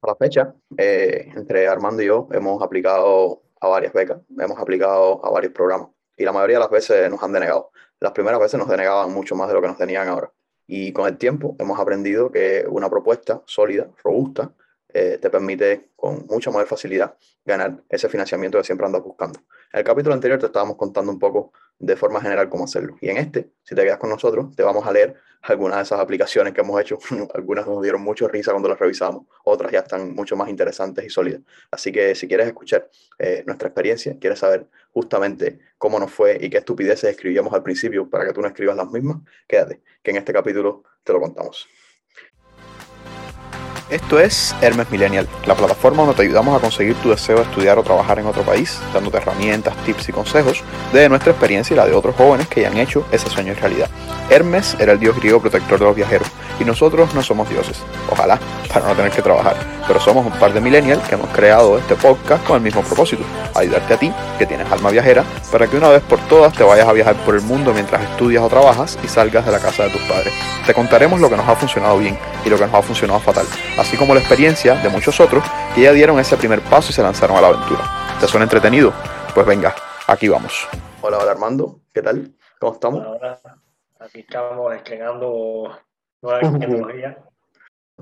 [0.00, 5.24] A la fecha, eh, entre Armando y yo hemos aplicado a varias becas, hemos aplicado
[5.26, 7.70] a varios programas y la mayoría de las veces nos han denegado.
[7.98, 10.32] Las primeras veces nos denegaban mucho más de lo que nos deniegan ahora.
[10.68, 14.52] Y con el tiempo hemos aprendido que una propuesta sólida, robusta,
[14.90, 19.40] eh, te permite con mucha mayor facilidad ganar ese financiamiento que siempre andas buscando.
[19.72, 22.96] En el capítulo anterior te estábamos contando un poco de forma general cómo hacerlo.
[23.00, 26.00] Y en este, si te quedas con nosotros, te vamos a leer algunas de esas
[26.00, 26.98] aplicaciones que hemos hecho.
[27.34, 31.10] algunas nos dieron mucho risa cuando las revisamos, otras ya están mucho más interesantes y
[31.10, 31.42] sólidas.
[31.70, 32.88] Así que si quieres escuchar
[33.18, 38.08] eh, nuestra experiencia, quieres saber justamente cómo nos fue y qué estupideces escribíamos al principio
[38.08, 41.68] para que tú no escribas las mismas, quédate, que en este capítulo te lo contamos.
[43.90, 47.78] Esto es Hermes Millennial, la plataforma donde te ayudamos a conseguir tu deseo de estudiar
[47.78, 51.86] o trabajar en otro país, dándote herramientas, tips y consejos de nuestra experiencia y la
[51.86, 53.88] de otros jóvenes que ya han hecho ese sueño en realidad.
[54.28, 56.28] Hermes era el dios griego protector de los viajeros
[56.60, 57.78] y nosotros no somos dioses,
[58.10, 58.38] ojalá,
[58.70, 59.56] para no tener que trabajar,
[59.86, 63.22] pero somos un par de millennials que hemos creado este podcast con el mismo propósito,
[63.54, 66.86] ayudarte a ti, que tienes alma viajera, para que una vez por todas te vayas
[66.86, 69.90] a viajar por el mundo mientras estudias o trabajas y salgas de la casa de
[69.90, 70.34] tus padres.
[70.66, 73.46] Te contaremos lo que nos ha funcionado bien y lo que nos ha funcionado fatal
[73.78, 77.02] así como la experiencia de muchos otros que ya dieron ese primer paso y se
[77.02, 77.84] lanzaron a la aventura.
[78.20, 78.92] ¿Te suena entretenido?
[79.34, 79.74] Pues venga,
[80.08, 80.66] aquí vamos.
[81.00, 82.34] Hola, hola Armando, ¿qué tal?
[82.58, 83.06] ¿Cómo estamos?
[83.06, 83.40] Hola,
[84.00, 85.78] aquí estamos estrenando
[86.20, 87.18] nueva tecnología.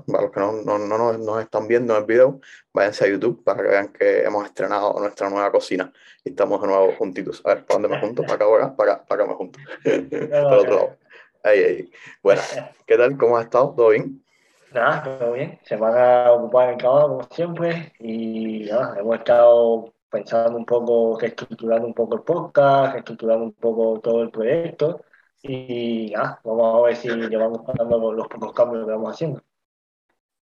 [0.05, 2.39] Para los que no, no, no, nos están viendo en el video,
[2.71, 5.91] váyanse a YouTube para que vean que hemos estrenado nuestra nueva cocina
[6.23, 7.41] y estamos de nuevo juntitos.
[7.43, 8.21] A ver, ¿para dónde me junto?
[8.21, 8.75] ¿Para acá o acá?
[8.75, 9.59] Para acá, para acá me junto.
[9.83, 10.97] para el otro lado.
[11.43, 11.91] Ahí, ahí.
[12.21, 12.41] Bueno,
[12.85, 13.17] ¿qué tal?
[13.17, 13.73] ¿Cómo has estado?
[13.75, 14.23] ¿Todo bien?
[14.73, 15.59] Nada, todo bien.
[15.63, 17.93] Semana ocupada en el trabajo, como siempre.
[17.99, 23.99] Y nada, hemos estado pensando un poco, reestructurando un poco el podcast, reestructurando un poco
[24.01, 25.01] todo el proyecto.
[25.41, 29.41] Y nada, vamos a ver si llevamos pasando los pocos cambios que vamos haciendo.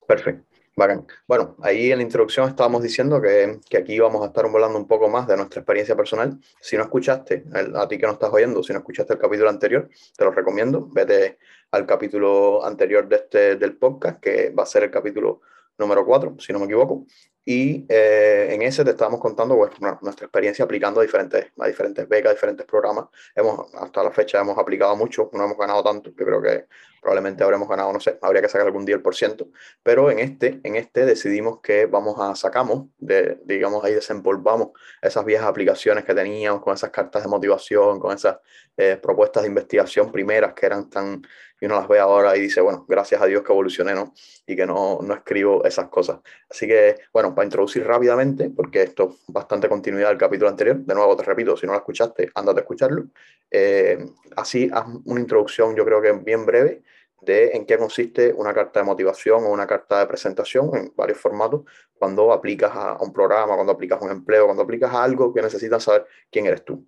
[0.07, 0.45] Perfecto.
[0.77, 1.07] Bacán.
[1.25, 4.87] Bueno, ahí en la introducción estábamos diciendo que, que, aquí vamos a estar hablando un
[4.87, 6.37] poco más de nuestra experiencia personal.
[6.59, 7.45] Si no escuchaste,
[7.75, 10.89] a ti que no estás oyendo, si no escuchaste el capítulo anterior, te lo recomiendo.
[10.91, 11.37] Vete
[11.75, 15.41] al capítulo anterior de este, del podcast, que va a ser el capítulo
[15.77, 17.05] número 4, si no me equivoco.
[17.43, 19.71] Y eh, en ese te estábamos contando pues,
[20.01, 23.05] nuestra experiencia aplicando a diferentes, a diferentes becas, a diferentes programas.
[23.35, 26.65] Hemos, hasta la fecha hemos aplicado mucho, no hemos ganado tanto, yo creo que
[27.05, 29.49] probablemente habremos ganado, no sé, habría que sacar algún día el por ciento,
[29.83, 34.69] pero en este, en este decidimos que vamos a, sacamos, de, digamos, ahí desempolvamos
[35.03, 38.37] esas viejas aplicaciones que teníamos con esas cartas de motivación, con esas
[38.75, 41.21] eh, propuestas de investigación primeras que eran tan,
[41.61, 44.11] y uno las ve ahora y dice, bueno, gracias a Dios que evolucioné, ¿no?
[44.47, 46.21] Y que no, no escribo esas cosas.
[46.49, 50.95] Así que, bueno, para introducir rápidamente, porque esto es bastante continuidad del capítulo anterior, de
[50.95, 53.05] nuevo te repito, si no lo escuchaste, ándate a escucharlo.
[53.51, 54.05] Eh,
[54.35, 56.83] así, haz una introducción, yo creo que bien breve,
[57.25, 61.17] de en qué consiste una carta de motivación o una carta de presentación en varios
[61.17, 61.61] formatos
[61.97, 65.41] cuando aplicas a un programa, cuando aplicas a un empleo, cuando aplicas a algo que
[65.41, 66.85] necesitas saber quién eres tú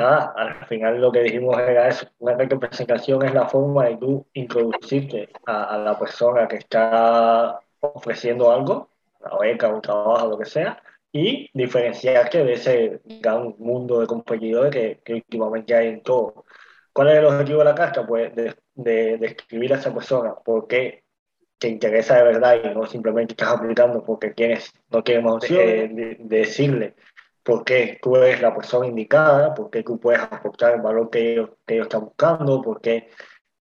[0.00, 4.26] nada, al final lo que dijimos era eso, una presentación es la forma de tú
[4.32, 10.82] introducirte a, la persona que está ofreciendo algo, una beca, un trabajo, lo que sea,
[11.12, 16.44] y diferenciarte de ese gran mundo de competidores que, que últimamente hay en todo.
[16.92, 18.06] ¿Cuál es el objetivo de la carta?
[18.06, 21.04] Pues de, de, escribir a esa persona, por qué
[21.58, 26.16] te interesa de verdad y no simplemente estás aplicando porque tienes, no más opciones, de
[26.20, 26.94] decirle
[27.42, 31.32] por qué tú eres la persona indicada, por qué tú puedes aportar el valor que
[31.32, 33.08] ellos, que ellos están buscando, por qué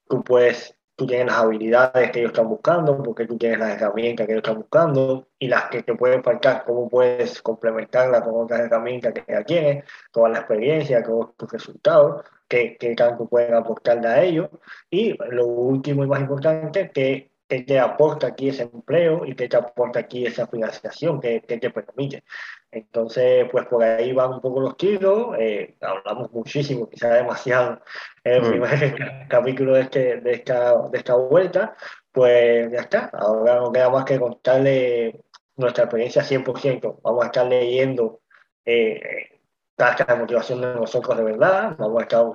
[0.08, 3.82] tú, puedes, tú tienes las habilidades que ellos están buscando, por qué tú tienes las
[3.82, 8.44] herramientas que ellos están buscando y las que te pueden faltar, cómo puedes complementarlas con
[8.44, 13.54] otras herramientas que ya tienes, toda la experiencia, todos tus resultados, qué, qué tanto pueden
[13.54, 14.50] aportarle a ellos.
[14.90, 19.56] Y lo último y más importante, que te aporta aquí ese empleo y qué te
[19.58, 22.24] aporta aquí esa financiación que, que te permite.
[22.72, 27.82] Entonces, pues por ahí van un poco los tiros, eh, hablamos muchísimo, quizás demasiado
[28.24, 28.50] en el mm.
[28.50, 31.76] primer capítulo de, este, de, esta, de esta vuelta,
[32.12, 35.20] pues ya está, ahora no queda más que contarle
[35.56, 38.22] nuestra experiencia 100%, vamos a estar leyendo
[38.66, 39.40] eh,
[39.78, 42.26] de motivación de nosotros de verdad, vamos a estar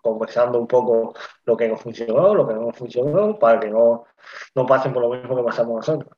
[0.00, 1.14] conversando un poco
[1.44, 4.04] lo que nos funcionó, lo que no nos funcionó, para que no,
[4.54, 6.10] no pasen por lo mismo que pasamos nosotros.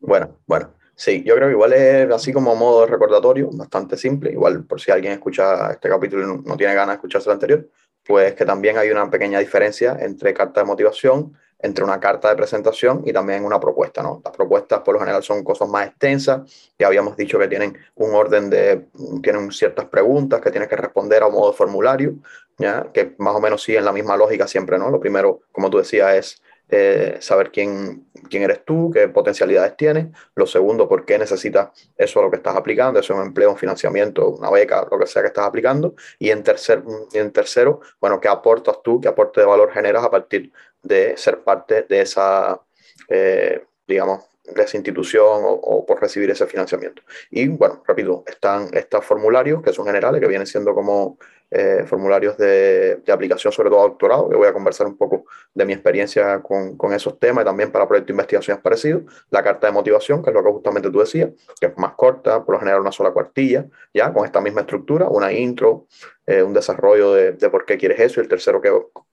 [0.00, 4.64] Bueno, bueno, sí, yo creo que igual es así como modo recordatorio, bastante simple, igual
[4.64, 7.66] por si alguien escucha este capítulo y no, tiene ganas de escucharse el anterior,
[8.04, 12.36] pues que también hay una pequeña diferencia entre carta de motivación, entre una carta de
[12.36, 14.20] presentación y también una propuesta, ¿no?
[14.22, 18.14] Las propuestas por lo general son cosas más extensas, ya habíamos dicho que tienen un
[18.14, 18.88] orden de,
[19.22, 22.16] tienen ciertas preguntas que tienes que responder a modo de formulario,
[22.58, 22.90] ¿ya?
[22.92, 24.90] Que más o menos siguen la misma lógica siempre, ¿no?
[24.90, 30.06] Lo primero, como tú decías, es eh, saber quién, quién eres tú, qué potencialidades tienes.
[30.34, 33.50] Lo segundo, por qué necesitas eso a lo que estás aplicando, eso es un empleo,
[33.50, 35.94] un financiamiento, una beca, lo que sea que estás aplicando.
[36.18, 36.82] Y en, tercer,
[37.12, 40.52] en tercero, bueno, qué aportas tú, qué aporte de valor generas a partir
[40.82, 42.60] de ser parte de esa,
[43.08, 47.02] eh, digamos, de esa institución o, por recibir ese financiamiento.
[47.30, 51.18] Y bueno, repito, están estos formularios que son generales, que vienen siendo como
[51.52, 55.24] eh, formularios de, de, aplicación, sobre todo a doctorado, que voy a conversar un poco
[55.52, 59.02] de mi experiencia con, con, esos temas y también para proyectos de investigaciones parecidos.
[59.30, 61.30] La carta de motivación, que es lo que justamente tú decías,
[61.60, 65.08] que es más corta, por lo general una sola cuartilla, ya con esta misma estructura,
[65.08, 65.86] una intro,
[66.24, 68.70] eh, un desarrollo de, de, por qué quieres eso, y el tercero que,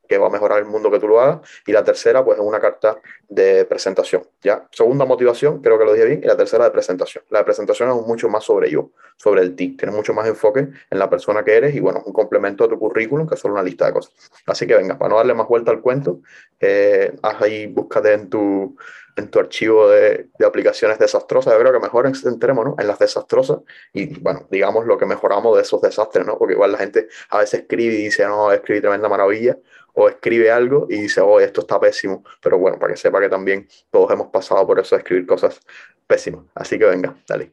[0.07, 2.43] que va a mejorar el mundo que tú lo hagas, y la tercera, pues es
[2.43, 2.99] una carta
[3.29, 4.23] de presentación.
[4.41, 4.67] ¿ya?
[4.71, 7.23] Segunda motivación, creo que lo dije bien, y la tercera de presentación.
[7.29, 10.67] La de presentación es mucho más sobre yo, sobre el ti, tiene mucho más enfoque
[10.89, 13.55] en la persona que eres y bueno, un complemento a tu currículum que es solo
[13.55, 14.13] una lista de cosas.
[14.45, 16.21] Así que venga, para no darle más vuelta al cuento,
[16.59, 18.77] eh, haz ahí, búscate en tu,
[19.17, 21.53] en tu archivo de, de, aplicaciones desastrosas.
[21.53, 22.75] Yo creo que mejor entremos ¿no?
[22.79, 23.59] en las desastrosas
[23.91, 26.37] y, bueno, digamos lo que mejoramos de esos desastres, ¿no?
[26.37, 29.57] Porque igual la gente a veces escribe y dice, no, escribí tremenda maravilla,
[29.99, 32.23] o escribe algo y dice, oh, esto está pésimo.
[32.41, 35.59] Pero bueno, para que sepa que también todos hemos pasado por eso de escribir cosas
[36.05, 36.45] pésimas.
[36.53, 37.51] Así que venga, dale.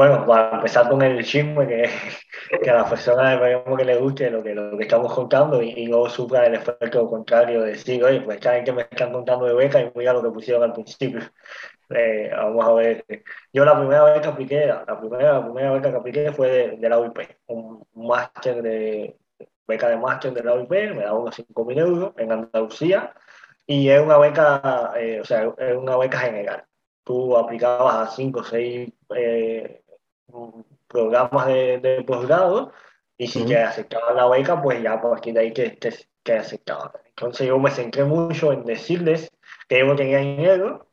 [0.00, 1.90] Bueno, para empezar con el chisme, que,
[2.62, 5.74] que a las personas esperemos que les guste lo que, lo que estamos contando y,
[5.76, 9.44] y no sufra el efecto contrario de decir, oye, pues saben que me están contando
[9.44, 11.20] de beca y mira lo que pusieron al principio.
[11.92, 13.04] Eh, vamos a ver.
[13.52, 16.76] Yo la primera vez que apliqué, la primera, la primera beca que apliqué fue de,
[16.76, 17.18] de la UIP,
[17.48, 19.18] un máster de
[19.66, 23.12] beca de máster de la UIP, me da unos 5.000 euros en Andalucía
[23.66, 26.64] y es una beca, eh, o sea, es una beca general.
[27.02, 29.82] Tú aplicabas a 5 o 6 eh,
[30.88, 32.72] programas de, de posgrado
[33.16, 33.48] y si uh -huh.
[33.48, 36.90] te aceptaban la beca, pues ya a partir de ahí que te, te aceptaban.
[37.04, 39.30] Entonces yo me centré mucho en decirles
[39.68, 40.88] que yo no tenía dinero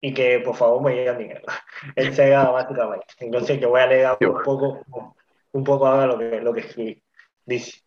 [0.00, 1.42] y que por favor me dieran dinero.
[1.96, 3.06] Ese era básicamente.
[3.18, 4.80] Entonces yo voy a leer un poco,
[5.52, 7.02] un poco ahora lo que, lo que escribí.
[7.44, 7.82] Dice,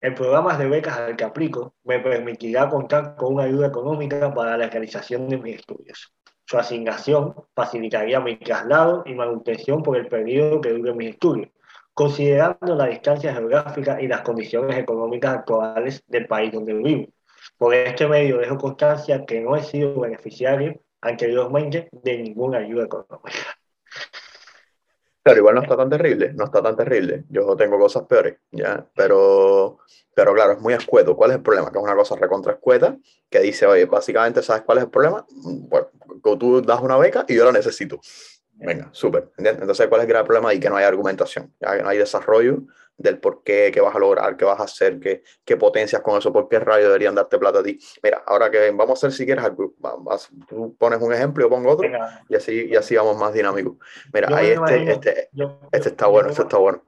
[0.00, 4.56] el programa de becas al que aplico me permitirá contar con una ayuda económica para
[4.56, 6.12] la realización de mis estudios.
[6.52, 11.48] Su asignación facilitaría mi traslado y manutención por el periodo que dure mis estudios,
[11.94, 17.06] considerando la distancia geográfica y las condiciones económicas actuales del país donde vivo.
[17.56, 23.56] Por este medio dejo constancia que no he sido beneficiario anteriormente de ninguna ayuda económica.
[25.24, 27.24] Claro, igual no está tan terrible, no está tan terrible.
[27.28, 28.84] Yo tengo cosas peores, ¿ya?
[28.96, 29.78] Pero,
[30.14, 31.14] pero claro, es muy escueto.
[31.16, 31.70] ¿Cuál es el problema?
[31.70, 32.96] Que es una cosa recontra escueta
[33.30, 35.24] que dice, oye, básicamente, ¿sabes cuál es el problema?
[35.44, 35.88] Bueno,
[36.38, 38.00] tú das una beca y yo la necesito.
[38.64, 39.30] Venga, súper.
[39.36, 40.54] Entonces, ¿cuál es el gran problema?
[40.54, 41.76] Y que no hay argumentación, ¿ya?
[41.76, 42.62] que no hay desarrollo
[42.96, 46.18] del por qué, qué vas a lograr, qué vas a hacer, qué, qué potencias con
[46.18, 47.78] eso, por qué rayos deberían darte plata a ti.
[48.02, 49.44] Mira, ahora que vamos a hacer si quieres,
[50.48, 52.22] tú pones un ejemplo, yo pongo otro, Venga.
[52.28, 53.76] y así, y así vamos más dinámicos.
[54.12, 56.82] Mira, yo ahí este, imagino, este, yo, este está bueno, este está bueno.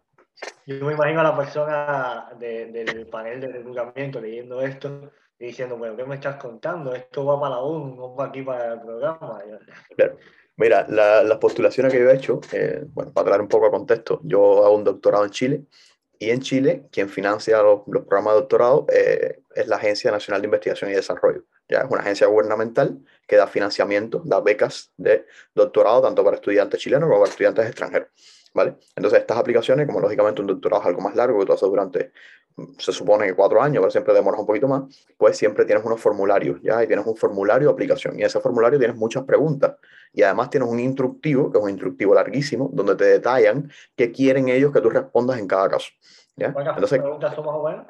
[0.67, 5.77] Yo me imagino a la persona de, del panel de reclutamiento leyendo esto y diciendo,
[5.77, 6.94] bueno, ¿qué me estás contando?
[6.94, 9.43] Esto va para la ONU, no va aquí para el programa.
[9.97, 10.17] Claro.
[10.56, 13.73] Mira, la, las postulaciones que yo he hecho, eh, bueno, para traer un poco de
[13.73, 15.65] contexto, yo hago un doctorado en Chile
[16.19, 20.41] y en Chile quien financia los, los programas de doctorado eh, es la Agencia Nacional
[20.41, 21.45] de Investigación y Desarrollo.
[21.69, 26.81] Ya es una agencia gubernamental que da financiamiento, da becas de doctorado tanto para estudiantes
[26.81, 28.08] chilenos como para estudiantes extranjeros.
[28.55, 28.77] ¿Vale?
[28.94, 32.13] Entonces estas aplicaciones, como lógicamente un doctorado es algo más largo que tú haces durante,
[32.79, 34.82] se supone que cuatro años, pero siempre demoras un poquito más,
[35.19, 36.82] pues siempre tienes unos formularios, ¿ya?
[36.82, 39.75] Y tienes un formulario de aplicación y en ese formulario tienes muchas preguntas
[40.13, 44.49] y además tienes un instructivo, que es un instructivo larguísimo, donde te detallan qué quieren
[44.49, 45.89] ellos que tú respondas en cada caso.
[46.37, 46.55] ¿ya?
[46.56, 47.87] Entonces, preguntas son más o menos?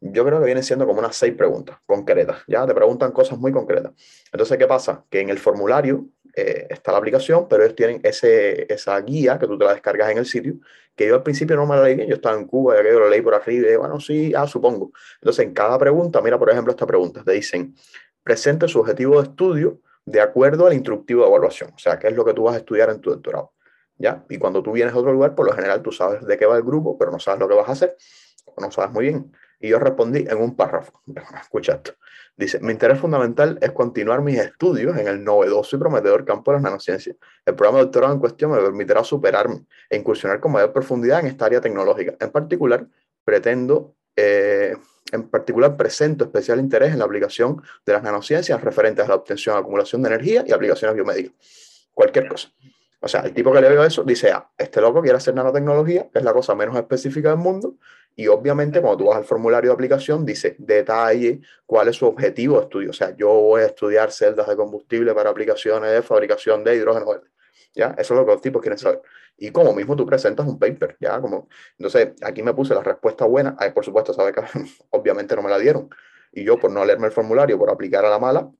[0.00, 2.64] Yo creo que vienen siendo como unas seis preguntas concretas, ¿ya?
[2.64, 3.92] Te preguntan cosas muy concretas.
[4.32, 5.04] Entonces, ¿qué pasa?
[5.10, 6.06] Que en el formulario
[6.40, 10.10] eh, está la aplicación, pero ellos tienen ese, esa guía que tú te la descargas
[10.10, 10.54] en el sitio,
[10.94, 13.00] que yo al principio no me la leí, yo estaba en Cuba, ya que yo
[13.00, 14.92] lo leí por arriba y bueno, sí, ah, supongo.
[15.16, 17.74] Entonces, en cada pregunta, mira, por ejemplo, esta pregunta, te dicen,
[18.22, 22.14] presente su objetivo de estudio de acuerdo al instructivo de evaluación, o sea, qué es
[22.14, 23.52] lo que tú vas a estudiar en tu doctorado.
[24.00, 24.24] ¿Ya?
[24.28, 26.56] Y cuando tú vienes a otro lugar, por lo general tú sabes de qué va
[26.56, 27.96] el grupo, pero no sabes lo que vas a hacer,
[28.44, 29.32] o no sabes muy bien.
[29.60, 31.02] Y yo respondí en un párrafo.
[31.40, 31.94] Escucha esto.
[32.36, 36.56] Dice, mi interés fundamental es continuar mis estudios en el novedoso y prometedor campo de
[36.56, 37.16] las nanociencias.
[37.44, 41.26] El programa de doctorado en cuestión me permitirá superarme e incursionar con mayor profundidad en
[41.26, 42.14] esta área tecnológica.
[42.20, 42.86] En particular,
[43.24, 44.76] pretendo, eh,
[45.10, 49.56] en particular, presento especial interés en la aplicación de las nanociencias referentes a la obtención
[49.56, 51.90] acumulación de energía y aplicaciones biomédicas.
[51.92, 52.52] Cualquier cosa.
[53.00, 56.08] O sea, el tipo que le veo eso dice, ah, este loco quiere hacer nanotecnología,
[56.12, 57.74] que es la cosa menos específica del mundo,
[58.18, 62.56] Y obviamente cuando tú vas al formulario de aplicación dice detalle cuál es su objetivo
[62.56, 62.90] de estudio.
[62.90, 67.06] O sea, yo voy a estudiar celdas de combustible para aplicaciones de fabricación de hidrógeno
[67.06, 67.28] verde.
[67.76, 67.94] ¿Ya?
[67.96, 69.02] Eso es lo que los tipos quieren saber.
[69.36, 71.20] Y como mismo tú presentas un paper, ¿ya?
[71.20, 71.48] Como,
[71.78, 73.54] entonces, aquí me puse la respuesta buena.
[73.56, 74.42] Ahí, por supuesto, sabe que
[74.90, 75.88] obviamente no me la dieron.
[76.32, 78.50] Y yo, por no leerme el formulario, por aplicar a la mala,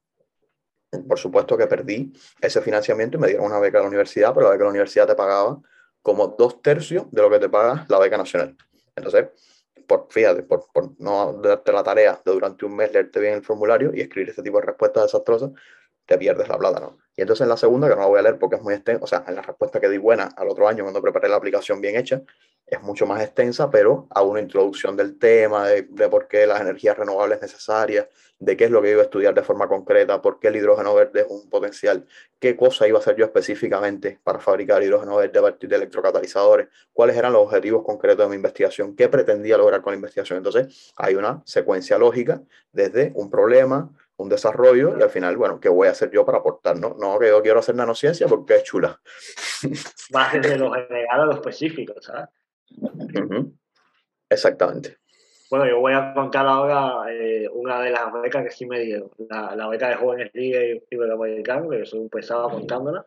[1.05, 4.45] por supuesto que perdí ese financiamiento y me dieron una beca a la universidad, pero
[4.45, 5.59] la beca la universidad te pagaba
[6.01, 8.55] como dos tercios de lo que te paga la beca nacional.
[8.99, 9.27] Entonces,
[9.87, 13.43] por, fíjate, por, por no darte la tarea de durante un mes leerte bien el
[13.43, 15.51] formulario y escribir este tipo de respuestas desastrosas,
[16.05, 16.97] te pierdes la plata, ¿no?
[17.15, 19.03] Y entonces en la segunda, que no la voy a leer porque es muy extensa,
[19.03, 21.81] o sea, en la respuesta que di buena al otro año cuando preparé la aplicación
[21.81, 22.21] bien hecha,
[22.69, 26.61] es mucho más extensa, pero hago una introducción del tema, de, de, por qué las
[26.61, 28.07] energías renovables necesarias,
[28.39, 30.93] de qué es lo que iba a estudiar de forma concreta, por qué el hidrógeno
[30.95, 32.05] verde es un potencial,
[32.39, 36.69] qué cosa iba a hacer yo específicamente para fabricar hidrógeno verde a partir de electrocatalizadores,
[36.93, 40.37] cuáles eran los objetivos concretos de mi investigación, qué pretendía lograr con la investigación.
[40.37, 45.69] Entonces, hay una secuencia lógica desde un problema, un desarrollo y al final, bueno, ¿qué
[45.69, 46.77] voy a hacer yo para aportar?
[46.77, 48.99] No, no que yo quiero hacer nanociencia porque es chula.
[50.15, 52.27] Va desde lo general a lo específico, ¿sabes?
[54.29, 54.97] Exactamente.
[55.49, 59.09] Bueno, yo voy a contar ahora eh, una de las becas que sí me dieron,
[59.17, 63.05] la, la beca de jóvenes líderes iberoamericanos, que soy un pesado contándola.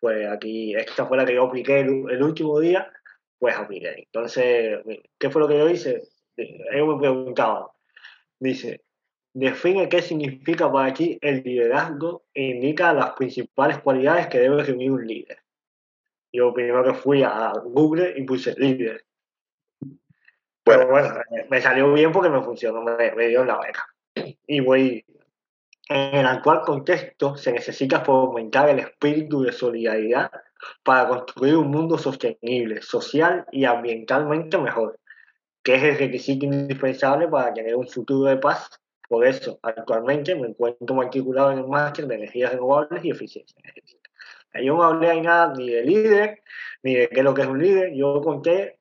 [0.00, 2.90] Pues aquí, esta fue la que yo apliqué el, el, último día,
[3.38, 4.04] pues apliqué.
[4.06, 4.80] Entonces,
[5.18, 6.02] ¿qué fue lo que yo hice?
[6.36, 7.66] Ellos me preguntaban,
[8.40, 8.80] dice,
[9.34, 14.92] define qué significa para ti el liderazgo e indica las principales cualidades que debe reunir
[14.92, 15.41] un líder.
[16.32, 19.04] Yo primero que fui a Google y puse líder.
[20.64, 21.14] Pero bueno,
[21.50, 23.86] me salió bien porque me funcionó, me, me dio la beca.
[24.46, 25.04] Y voy,
[25.88, 30.30] en el actual contexto se necesita fomentar el espíritu de solidaridad
[30.82, 34.98] para construir un mundo sostenible, social y ambientalmente mejor,
[35.62, 38.70] que es el requisito indispensable para tener un futuro de paz.
[39.08, 44.01] Por eso, actualmente me encuentro matriculado en el máster de energías renovables y eficiencia energética.
[44.54, 46.42] Yo no hablé nada ni de líder,
[46.82, 47.94] ni de qué es lo que es un líder.
[47.94, 48.78] Yo conté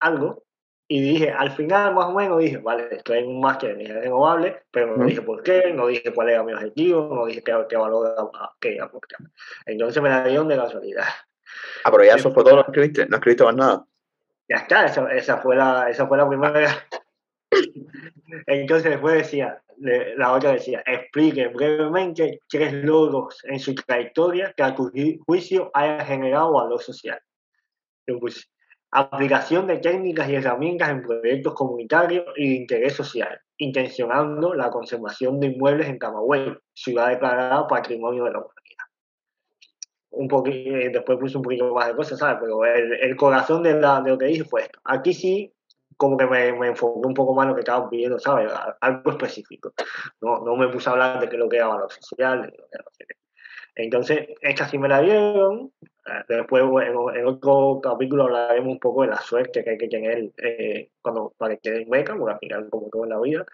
[0.00, 0.44] algo
[0.90, 4.00] y dije, al final más o menos dije, vale, estoy en un máster de energía
[4.00, 7.54] renovable, pero no dije por qué, no dije cuál era mi objetivo, no dije qué,
[7.68, 9.20] qué valor qué aportar.
[9.66, 11.04] Entonces me la dieron de casualidad.
[11.84, 13.86] Ah, pero ya eso fue todo lo que escribiste, no escribiste más nada.
[14.48, 16.70] Ya está, esa, esa, fue, la, esa fue la primera.
[18.46, 24.74] Entonces después decía, la otra decía, explique brevemente tres logros en su trayectoria que a
[24.74, 24.90] tu
[25.26, 27.18] juicio haya generado valor social.
[28.20, 28.44] Puse,
[28.90, 35.40] aplicación de técnicas y herramientas en proyectos comunitarios y de interés social, intencionando la conservación
[35.40, 38.54] de inmuebles en Camagüey, ciudad declarada Patrimonio de la Humanidad.
[40.10, 42.38] Un poquito, después puse un poquito más de cosas, ¿sabes?
[42.40, 44.80] Pero el, el corazón de, la, de, lo que dije fue esto.
[44.84, 45.52] Aquí sí,
[45.98, 48.50] como que me, me enfoqué un poco más en lo que estaban pidiendo, ¿sabes?
[48.80, 49.74] Algo específico.
[50.20, 52.52] No, no me puse a hablar de qué lo que era valor de lo que
[52.72, 53.14] era no sé qué.
[53.74, 55.72] Entonces, esta sí me la dieron.
[56.28, 60.30] Después, en, en, otro capítulo hablaremos un poco de la suerte que hay que tener
[60.38, 63.46] eh, cuando para que den beca, porque al final, como todo en la vida.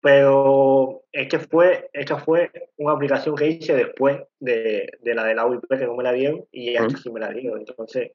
[0.00, 5.46] Pero este fue, esta fue una aplicación que hice después de, de la de la
[5.46, 7.58] UIP, que no me la dieron, y esta sí me la dieron.
[7.58, 8.12] Entonces,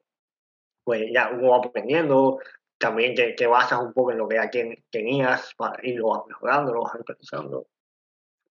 [0.84, 2.40] pues ya uno va aprendiendo,
[2.82, 4.50] también te, te basas un poco en lo que ya
[4.90, 6.92] tenías para, y lo vas mejorando, lo vas.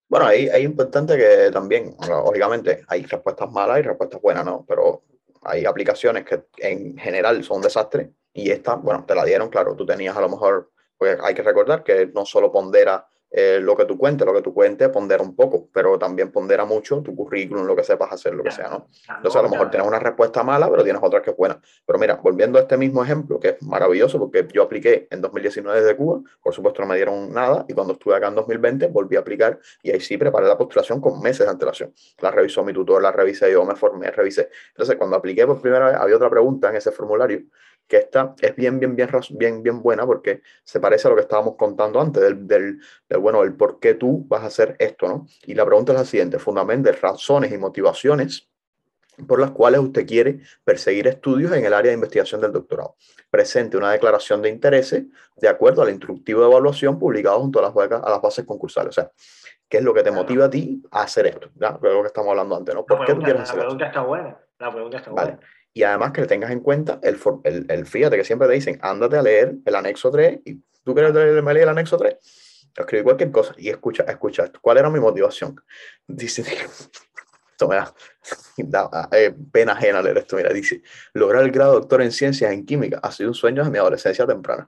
[0.07, 4.65] Bueno, ahí es importante que también, lógicamente, hay respuestas malas y respuestas buenas, ¿no?
[4.65, 5.03] Pero
[5.41, 9.75] hay aplicaciones que en general son un desastre y esta, bueno, te la dieron, claro,
[9.75, 13.77] tú tenías a lo mejor, porque hay que recordar que no solo pondera eh, lo
[13.77, 17.15] que tú cuentes, lo que tú cuentes pondera un poco, pero también pondera mucho tu
[17.15, 18.87] currículum, lo que sepas hacer, lo que sea, ¿no?
[19.15, 21.61] Entonces a lo mejor tienes una respuesta mala, pero tienes otra que es buena.
[21.85, 25.79] Pero mira, volviendo a este mismo ejemplo, que es maravilloso, porque yo apliqué en 2019
[25.79, 29.15] desde Cuba, por supuesto no me dieron nada, y cuando estuve acá en 2020 volví
[29.15, 31.93] a aplicar, y ahí sí preparé la postulación con meses de antelación.
[32.19, 34.49] La revisó mi tutor, la revisé yo, me formé, revisé.
[34.69, 37.43] Entonces cuando apliqué por primera vez, había otra pregunta en ese formulario,
[37.87, 41.23] que esta es bien, bien, bien, bien, bien buena porque se parece a lo que
[41.23, 45.07] estábamos contando antes, del, del, del, bueno, el por qué tú vas a hacer esto,
[45.07, 45.27] ¿no?
[45.45, 48.51] Y la pregunta es la siguiente, fundamentalmente, razones y motivaciones
[49.27, 52.95] por las cuales usted quiere perseguir estudios en el área de investigación del doctorado.
[53.29, 57.73] Presente una declaración de intereses de acuerdo al instructivo de evaluación publicado junto a las,
[57.73, 58.89] becas, a las bases concursales.
[58.89, 59.11] O sea,
[59.67, 61.49] ¿qué es lo que te motiva a ti a hacer esto?
[61.55, 61.77] ¿Ya?
[61.81, 62.85] lo que estamos hablando antes, ¿no?
[62.85, 63.99] ¿Por la qué pregunta, tú quieres hacer La pregunta esto?
[63.99, 64.39] está buena.
[64.59, 65.37] La pregunta está Vale.
[65.73, 68.79] Y además que le tengas en cuenta el, el, el, fíjate que siempre te dicen,
[68.81, 72.17] ándate a leer el anexo 3 y tú quieres leer el anexo 3.
[72.75, 74.59] Escribí cualquier cosa y escucha, escucha esto.
[74.61, 75.55] ¿Cuál era mi motivación?
[76.07, 76.41] Dice,
[77.51, 80.35] esto me da, eh, pena ajena leer esto.
[80.35, 80.81] Mira, dice,
[81.13, 83.77] lograr el grado de doctor en ciencias en química ha sido un sueño de mi
[83.77, 84.67] adolescencia temprana.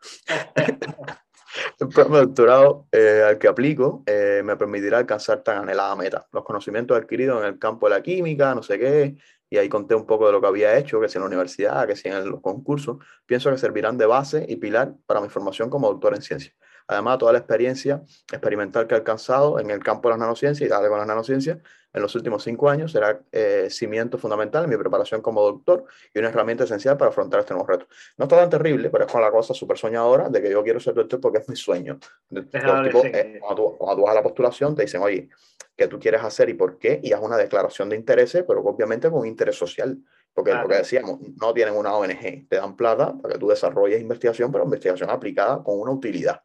[1.80, 6.28] el programa doctorado eh, al que aplico eh, me permitirá alcanzar tan anhelada meta.
[6.32, 9.16] Los conocimientos adquiridos en el campo de la química, no sé qué,
[9.54, 11.86] y ahí conté un poco de lo que había hecho, que si en la universidad,
[11.86, 15.70] que si en los concursos, pienso que servirán de base y pilar para mi formación
[15.70, 16.56] como doctor en ciencias.
[16.88, 20.70] Además, toda la experiencia experimental que he alcanzado en el campo de las nanociencias y
[20.70, 21.58] dale con las nanociencias
[21.94, 26.20] en los últimos cinco años será eh, cimiento fundamental en mi preparación como doctor y
[26.20, 27.88] una herramienta esencial para afrontar este nuevo reto.
[28.18, 30.80] No está tan terrible, pero es con la cosa súper soñadora de que yo quiero
[30.80, 32.00] ser doctor porque es mi sueño.
[32.32, 33.02] Eh, cuando, tú,
[33.40, 35.30] cuando, tú, vas a la postulación te dicen, oye,
[35.78, 37.00] ¿qué tú quieres hacer y por qué?
[37.04, 39.98] Y haz una declaración de intereses, pero obviamente con interés social.
[40.34, 44.02] Porque lo que decíamos, no tienen una ONG, te dan plata para que tú desarrolles
[44.02, 46.42] investigación, pero investigación aplicada con una utilidad.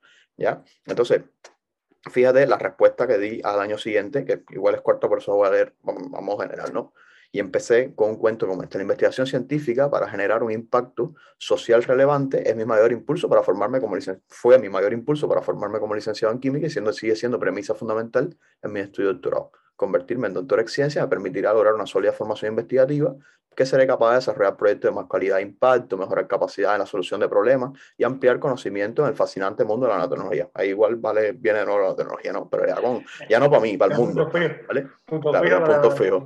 [0.86, 1.22] Entonces,
[2.10, 5.48] fíjate la respuesta que di al año siguiente, que igual es corto, por eso voy
[5.48, 6.94] a leer, vamos a general, ¿no?
[7.30, 8.78] Y empecé con un cuento como este.
[8.78, 13.80] La investigación científica para generar un impacto social relevante es mi mayor impulso para formarme
[13.80, 14.24] como licenciado.
[14.28, 17.74] Fue mi mayor impulso para formarme como licenciado en química y siendo, sigue siendo premisa
[17.74, 19.52] fundamental en mi estudio doctorado.
[19.78, 23.14] Convertirme en doctor en ciencia me permitirá lograr una sólida formación investigativa
[23.54, 26.86] que seré capaz de desarrollar proyectos de más calidad e impacto, mejorar capacidad en la
[26.86, 30.48] solución de problemas y ampliar conocimiento en el fascinante mundo de la nanotecnología.
[30.54, 32.48] Ahí igual vale, viene de nuevo la tecnología, ¿no?
[32.48, 34.28] Pero ya, con, ya no para mí, para el mundo.
[34.68, 34.88] ¿vale?
[35.04, 36.24] Punto punto feo.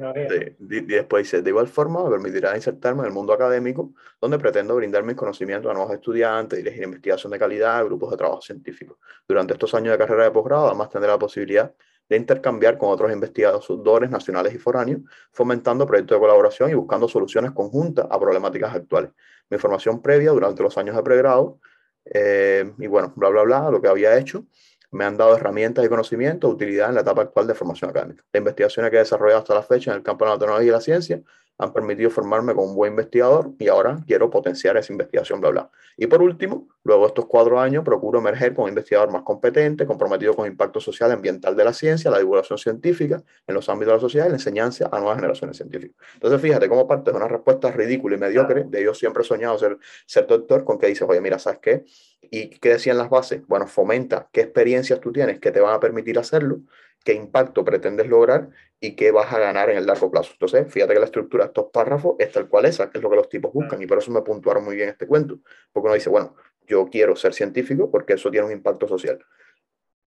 [0.58, 4.76] y después dice, de igual forma me permitirá insertarme en el mundo académico, donde pretendo
[4.76, 8.98] brindar mis conocimientos a nuevos estudiantes, dirigir investigación de calidad, grupos de trabajo científico.
[9.28, 11.70] Durante estos años de carrera de posgrado, además tendré la posibilidad
[12.08, 15.00] de intercambiar con otros investigadores nacionales y foráneos,
[15.32, 19.10] fomentando proyectos de colaboración y buscando soluciones conjuntas a problemáticas actuales.
[19.48, 21.58] Mi formación previa durante los años de pregrado,
[22.04, 24.44] eh, y bueno, bla, bla, bla, lo que había hecho,
[24.90, 28.22] me han dado herramientas y conocimientos de utilidad en la etapa actual de formación académica.
[28.32, 30.72] La investigación que he desarrollado hasta la fecha en el campo de la tecnología y
[30.72, 31.22] la ciencia
[31.62, 35.70] han permitido formarme como un buen investigador y ahora quiero potenciar esa investigación, bla, bla.
[35.96, 40.34] Y por último, luego de estos cuatro años, procuro emerger como investigador más competente, comprometido
[40.34, 43.92] con el impacto social y ambiental de la ciencia, la divulgación científica en los ámbitos
[43.92, 45.96] de la sociedad y la enseñanza a nuevas generaciones científicas.
[46.14, 49.56] Entonces, fíjate cómo parte de una respuesta ridícula y mediocre, de yo siempre he soñado
[49.58, 51.84] ser, ser doctor, con que dices, oye, mira, ¿sabes qué?
[52.30, 53.46] ¿Y qué decían las bases?
[53.46, 56.60] Bueno, fomenta qué experiencias tú tienes que te van a permitir hacerlo
[57.04, 58.48] qué impacto pretendes lograr
[58.80, 60.32] y qué vas a ganar en el largo plazo.
[60.32, 63.10] Entonces, fíjate que la estructura de estos párrafos es tal cual esa, que es lo
[63.10, 65.38] que los tipos buscan, y por eso me puntuaron muy bien este cuento,
[65.72, 66.34] porque uno dice, bueno,
[66.66, 69.18] yo quiero ser científico porque eso tiene un impacto social.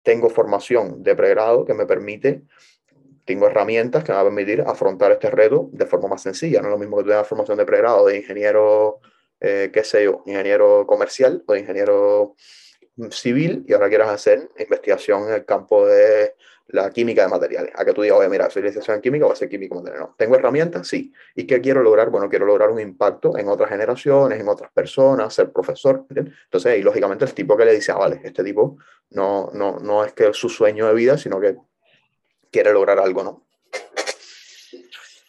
[0.02, 2.42] Tengo formación de pregrado que me permite,
[3.24, 6.60] tengo herramientas que me van a permitir afrontar este reto de forma más sencilla.
[6.60, 9.00] No es lo mismo que tener formación de pregrado de ingeniero,
[9.40, 12.34] eh, qué sé yo, ingeniero comercial o de ingeniero
[13.10, 16.34] civil y ahora quieras hacer investigación en el campo de
[16.68, 17.72] la química de materiales.
[17.74, 20.00] A que tú digas, oye, mira, soy licenciado en química, voy a ser químico material.
[20.00, 20.14] No.
[20.16, 20.86] ¿Tengo herramientas?
[20.86, 21.12] Sí.
[21.34, 22.10] ¿Y qué quiero lograr?
[22.10, 26.06] Bueno, quiero lograr un impacto en otras generaciones, en otras personas, ser profesor.
[26.10, 28.76] Entonces, y lógicamente el tipo que le dice, ah, vale, este tipo
[29.10, 31.56] no, no, no es que es su sueño de vida, sino que
[32.50, 33.47] quiere lograr algo, ¿no?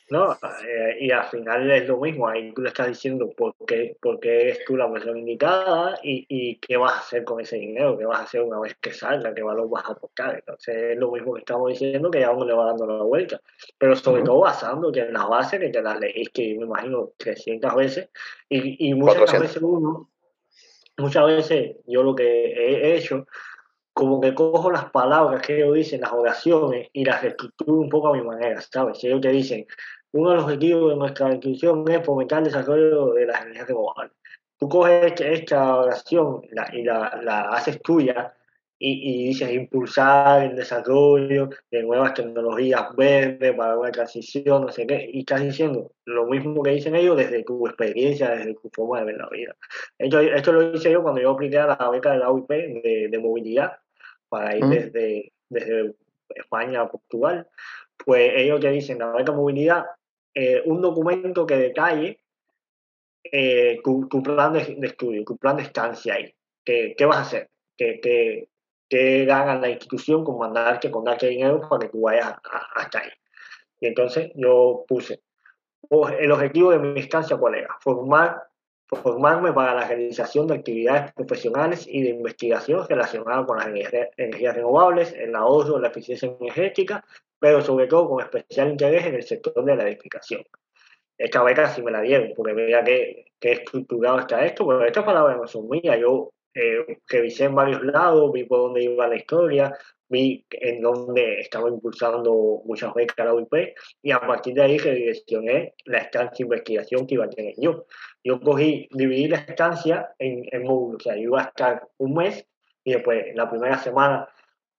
[0.10, 0.34] ¿No?
[0.34, 4.20] Eh, y al final es lo mismo, ahí tú le estás diciendo por qué, por
[4.20, 7.98] qué eres tú la persona indicada y, y, qué vas a hacer con ese dinero,
[7.98, 10.36] qué vas a hacer una vez que salga, qué valor vas a aportar.
[10.36, 13.40] Entonces es lo mismo que estamos diciendo que ya uno le va dando la vuelta,
[13.78, 17.76] pero sobre todo basando que en las bases, que te las leíste, me imagino, 300
[17.76, 18.10] veces
[18.50, 20.10] y, y muchas veces uno,
[20.98, 23.26] muchas veces yo lo que he hecho
[24.00, 28.08] como que cojo las palabras que ellos dicen, las oraciones, y las estructuro un poco
[28.08, 28.98] a mi manera, ¿sabes?
[28.98, 29.68] Si ellos te dicen,
[30.12, 34.12] uno de los objetivos de nuestra institución es fomentar el desarrollo de las energías renovables.
[34.58, 36.42] Tú coges esta oración
[36.74, 38.34] y la, la, haces tuya
[38.78, 44.88] y, y, dices impulsar el desarrollo de nuevas tecnologías verdes para una transición, no sé
[44.88, 49.00] qué, y estás diciendo lo mismo que dicen ellos desde tu experiencia, desde tu forma
[49.00, 49.56] de ver la vida.
[49.98, 53.08] Esto, esto lo hice yo cuando yo apliqué a la beca de la UIP de,
[53.10, 53.74] de movilidad
[54.30, 55.96] para ir desde, desde
[56.30, 57.48] España a Portugal.
[58.06, 59.86] Pues ellos te dicen, la beca movilidad
[60.34, 62.20] eh, un documento que detalle
[63.24, 66.34] eh, tu, plan de, estudio, tu plan de estancia ahí.
[66.64, 67.50] ¿Qué, qué vas a hacer?
[67.78, 68.48] ¿Qué, qué,
[68.88, 72.36] qué gana la institución con mandarte, con darte dinero para que tú vayas
[72.76, 73.10] hasta ahí?
[73.80, 75.22] Y entonces yo puse,
[75.88, 77.76] pues, el objetivo de mi estancia, ¿cuál era?
[77.80, 78.44] Formar,
[78.88, 85.14] formarme para la realización de actividades profesionales y de investigación relacionadas con las energías, renovables,
[85.14, 87.06] el ahorro, la eficiencia energética
[87.40, 90.44] pero sobre todo con especial interés en el sector de la edificación.
[91.18, 95.04] Esta beca sí me la dieron, porque veía que, que estructurado está esto, pero estas
[95.04, 99.16] palabras no son mías, yo eh, revisé en varios lados, vi por dónde iba la
[99.16, 104.78] historia, vi en dónde estaba impulsando muchas becas la UIP y a partir de ahí
[104.78, 107.86] redireccioné la estancia de investigación que iba a tener yo.
[108.24, 112.16] Yo cogí, dividí la estancia en, en módulos, o sea, yo iba a estar un
[112.16, 112.48] mes
[112.84, 114.28] y después la primera semana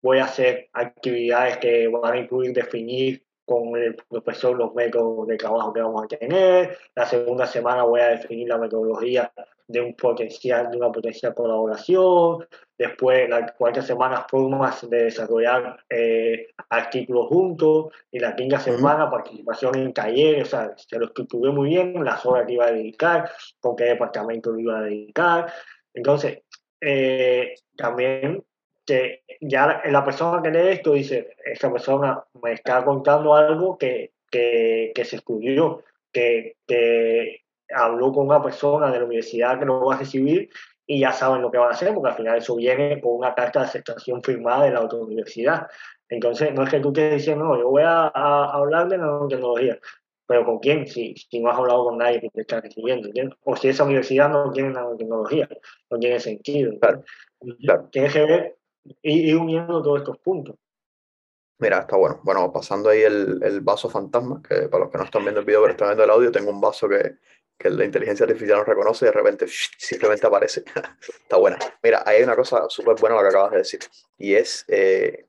[0.02, 5.36] voy a hacer actividades que van a incluir definir con el profesor los métodos de
[5.36, 6.78] trabajo que vamos a tener.
[6.94, 9.32] La segunda semana voy a definir la metodología
[9.66, 12.46] de un potencial, de una potencial colaboración.
[12.78, 17.92] Después, la cuarta semana, formas de desarrollar eh, artículos juntos.
[18.12, 20.44] Y la quinta semana, participación en talleres.
[20.44, 23.84] O sea, se lo estructuré muy bien, las horas que iba a dedicar, con qué
[23.84, 25.52] departamento lo iba a dedicar.
[25.92, 26.42] Entonces,
[26.80, 28.44] eh, también
[28.90, 34.12] que ya la persona que lee esto dice, esta persona me está contando algo que,
[34.30, 39.84] que, que se estudió, que, que, habló con una persona de la universidad que lo
[39.84, 40.50] va a recibir
[40.86, 43.32] y ya saben lo que van a hacer, porque al final eso viene con una
[43.32, 45.68] carta de aceptación firmada de la otra universidad.
[46.08, 49.78] Entonces, no es que tú estés diciendo, no, yo voy a, a hablar de nanotecnología,
[50.26, 50.88] pero ¿con quién?
[50.88, 53.38] Si, si no has hablado con nadie que te está recibiendo, ¿entiendes?
[53.44, 55.48] O si esa universidad no tiene nanotecnología,
[55.90, 56.72] no tiene sentido.
[56.80, 57.04] Claro,
[57.60, 57.88] claro.
[57.92, 58.59] Tienes que ver
[59.02, 60.56] y, uniendo todos estos puntos.
[61.58, 62.20] Mira, está bueno.
[62.22, 65.46] Bueno, pasando ahí el, el, vaso fantasma, que para los que no están viendo el
[65.46, 67.16] video pero están viendo el audio, tengo un vaso que,
[67.60, 69.46] que la inteligencia artificial no reconoce y de repente
[69.78, 70.64] simplemente aparece.
[71.22, 71.58] está buena.
[71.82, 73.80] Mira, hay una cosa súper buena lo que acabas de decir,
[74.16, 75.26] y es eh,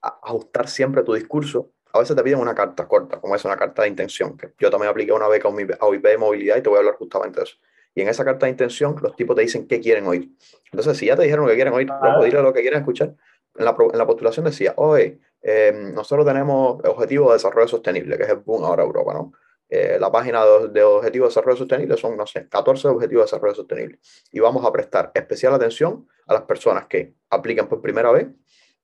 [0.00, 1.70] ajustar siempre tu discurso.
[1.92, 4.70] A veces te piden una carta corta, como es una carta de intención, que yo
[4.70, 7.44] también apliqué una beca a UIP de movilidad y te voy a hablar justamente de
[7.44, 7.56] eso.
[7.94, 10.30] Y en esa carta de intención, los tipos te dicen qué quieren oír.
[10.70, 13.14] Entonces, si ya te dijeron que quieren oír, luego dile lo que quieren escuchar.
[13.54, 18.22] En la, en la postulación decía, oye, eh, nosotros tenemos objetivo de desarrollo sostenible, que
[18.24, 19.32] es el boom ahora Europa, ¿no?
[19.74, 23.24] Eh, la página de, de, Objetivos de Desarrollo Sostenible son, no sé, 14 Objetivos de
[23.24, 24.00] Desarrollo Sostenible.
[24.30, 28.26] Y vamos a prestar especial atención a las personas que apliquen por primera vez,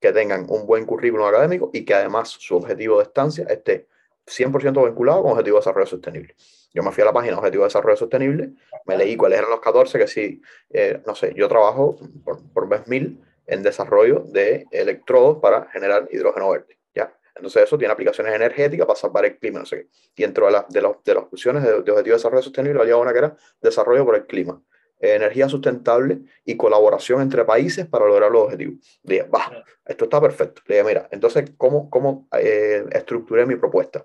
[0.00, 3.86] que tengan un buen currículum académico y que además su objetivo de estancia esté
[4.26, 6.34] 100% vinculado con Objetivos de Desarrollo Sostenible.
[6.74, 8.52] Yo me fui a la página Objetivo de Desarrollo Sostenible,
[8.86, 12.68] me leí cuáles eran los 14, que sí, eh, no sé, yo trabajo por, por
[12.68, 17.12] vez mil en desarrollo de electrodos para generar hidrógeno verde, ¿ya?
[17.34, 19.88] Entonces eso tiene aplicaciones energéticas para salvar el clima, no sé qué.
[20.16, 22.82] Y dentro de, la, de, los, de las opciones de, de, Objetivo de Desarrollo Sostenible
[22.82, 24.62] había una que era desarrollo por el clima,
[25.00, 29.00] energía sustentable y colaboración entre países para lograr los objetivos.
[29.02, 30.62] Dije, va, esto está perfecto.
[30.66, 34.04] Le dije, mira, entonces, ¿cómo, cómo eh, estructuré mi propuesta?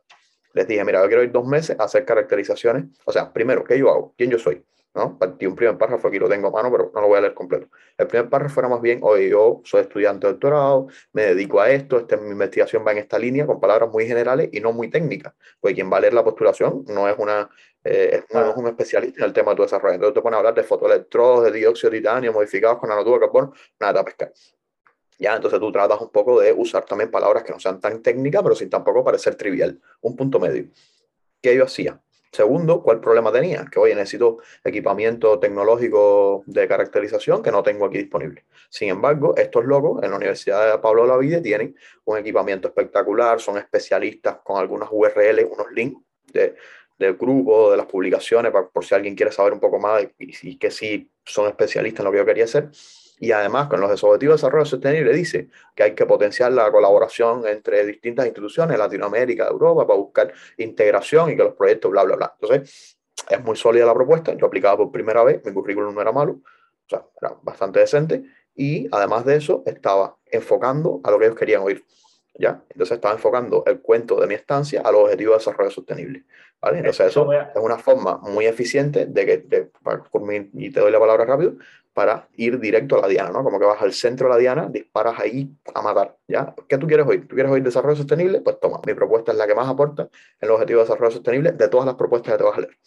[0.53, 2.85] Les dije, mira, yo quiero ir dos meses a hacer caracterizaciones.
[3.05, 4.13] O sea, primero, ¿qué yo hago?
[4.17, 4.63] ¿Quién yo soy?
[4.93, 5.17] ¿No?
[5.17, 7.33] Partí un primer párrafo, aquí lo tengo a mano, pero no lo voy a leer
[7.33, 7.67] completo.
[7.97, 11.71] El primer párrafo era más bien, oye, yo soy estudiante de doctorado, me dedico a
[11.71, 14.91] esto, este, mi investigación va en esta línea, con palabras muy generales y no muy
[14.91, 15.33] técnicas.
[15.59, 17.49] Porque quien va a leer la postulación no es, una,
[17.83, 19.95] eh, no es un especialista en el tema de tu desarrollo.
[19.95, 23.25] Entonces te ponen a hablar de fotoelectrodos, de dióxido de titanio modificados con nanotubos de
[23.25, 24.31] carbono, nada pescar.
[25.19, 25.35] ¿Ya?
[25.35, 28.55] Entonces tú tratas un poco de usar también palabras que no sean tan técnicas, pero
[28.55, 29.79] sin tampoco parecer trivial.
[30.01, 30.65] Un punto medio.
[31.41, 31.99] ¿Qué yo hacía?
[32.31, 33.65] Segundo, ¿cuál problema tenía?
[33.71, 38.45] Que, oye, necesito equipamiento tecnológico de caracterización que no tengo aquí disponible.
[38.69, 43.59] Sin embargo, estos locos en la Universidad de Pablo Lavide tienen un equipamiento espectacular, son
[43.59, 46.01] especialistas con algunas URL, unos links
[46.33, 46.55] de,
[46.97, 50.57] del grupo, de las publicaciones, por si alguien quiere saber un poco más y, y
[50.57, 52.71] que sí son especialistas en lo que yo quería hacer
[53.19, 57.47] y además con los Objetivos de Desarrollo Sostenible dice que hay que potenciar la colaboración
[57.47, 62.35] entre distintas instituciones, Latinoamérica, Europa, para buscar integración y que los proyectos, bla, bla, bla.
[62.39, 62.97] Entonces,
[63.29, 66.33] es muy sólida la propuesta, yo aplicaba por primera vez, mi currículum no era malo,
[66.33, 68.23] o sea, era bastante decente,
[68.55, 71.83] y además de eso estaba enfocando a lo que ellos querían oír.
[72.35, 72.63] ¿Ya?
[72.71, 76.23] Entonces estaba enfocando el cuento de mi estancia a los objetivos de desarrollo sostenible.
[76.59, 76.79] ¿vale?
[76.79, 79.69] Entonces eso es una forma muy eficiente de que, de,
[80.53, 81.57] y te doy la palabra rápido,
[81.93, 83.43] para ir directo a la diana, ¿no?
[83.43, 86.53] Como que vas al centro de la diana, disparas ahí a matar, ¿ya?
[86.67, 87.27] ¿Qué tú quieres oír?
[87.27, 88.41] ¿Tú quieres oír desarrollo sostenible?
[88.41, 90.09] Pues toma, mi propuesta es la que más aporta en
[90.41, 92.77] el objetivo de desarrollo sostenible de todas las propuestas que te vas a leer.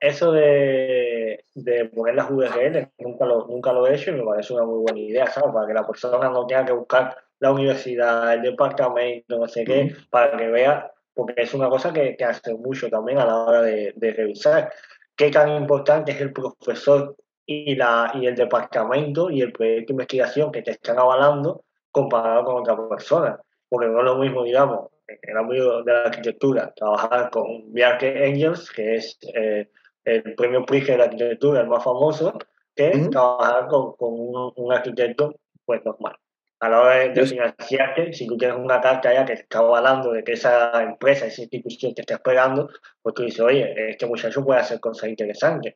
[0.00, 4.52] Eso de, de poner las URL, nunca lo, nunca lo he hecho y me parece
[4.52, 5.52] una muy buena idea, ¿sabes?
[5.52, 9.94] Para que la persona no tenga que buscar la universidad, el departamento, no sé qué,
[10.10, 13.62] para que vea, porque es una cosa que, que hace mucho también a la hora
[13.62, 14.72] de, de revisar
[15.14, 19.94] qué tan importante es el profesor y, la, y el departamento y el proyecto de
[19.94, 23.40] investigación que te están avalando comparado con otra persona.
[23.68, 28.24] Porque no es lo mismo, digamos, en el ámbito de la arquitectura, trabajar con Bjarke
[28.24, 29.68] Angels, que es eh,
[30.04, 32.38] el premio Pritzker de la arquitectura, el más famoso,
[32.74, 34.14] que trabajar con, con
[34.56, 36.16] un, arquitecto pues normal.
[36.60, 40.22] A la hora de, financiarte, si tú tienes una carta ya que está avalando de
[40.22, 42.68] que esa empresa, esa institución te está esperando,
[43.02, 45.74] pues tú dices, oye, este muchacho puede hacer cosas interesantes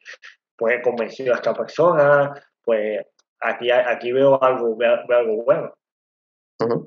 [0.56, 3.04] puede convencer a esta persona, pues
[3.40, 5.74] aquí, aquí veo algo, veo, algo bueno.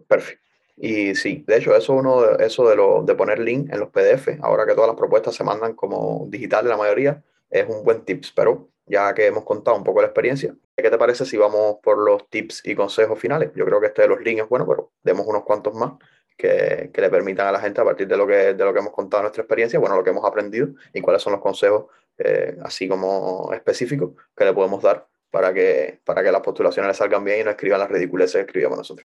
[0.08, 0.44] perfecto.
[0.82, 3.90] Y sí, de hecho, eso uno de, eso de, lo, de poner link en los
[3.90, 8.06] PDF, ahora que todas las propuestas se mandan como digitales la mayoría, es un buen
[8.06, 11.78] tips, pero ya que hemos contado un poco la experiencia, ¿qué te parece si vamos
[11.84, 13.52] por los tips y consejos finales?
[13.56, 15.94] Yo creo que este de los links es bueno, pero demos unos cuantos más
[16.38, 18.80] que, que, le permitan a la gente, a partir de lo, que, de lo que
[18.80, 21.88] hemos contado nuestra experiencia, bueno, lo que hemos aprendido y cuáles son los consejos,
[22.20, 26.94] eh, así como específicos, que le podemos dar para que, para que las postulaciones le
[26.94, 29.08] salgan bien y no escriban las ridiculeces que escribimos nosotros.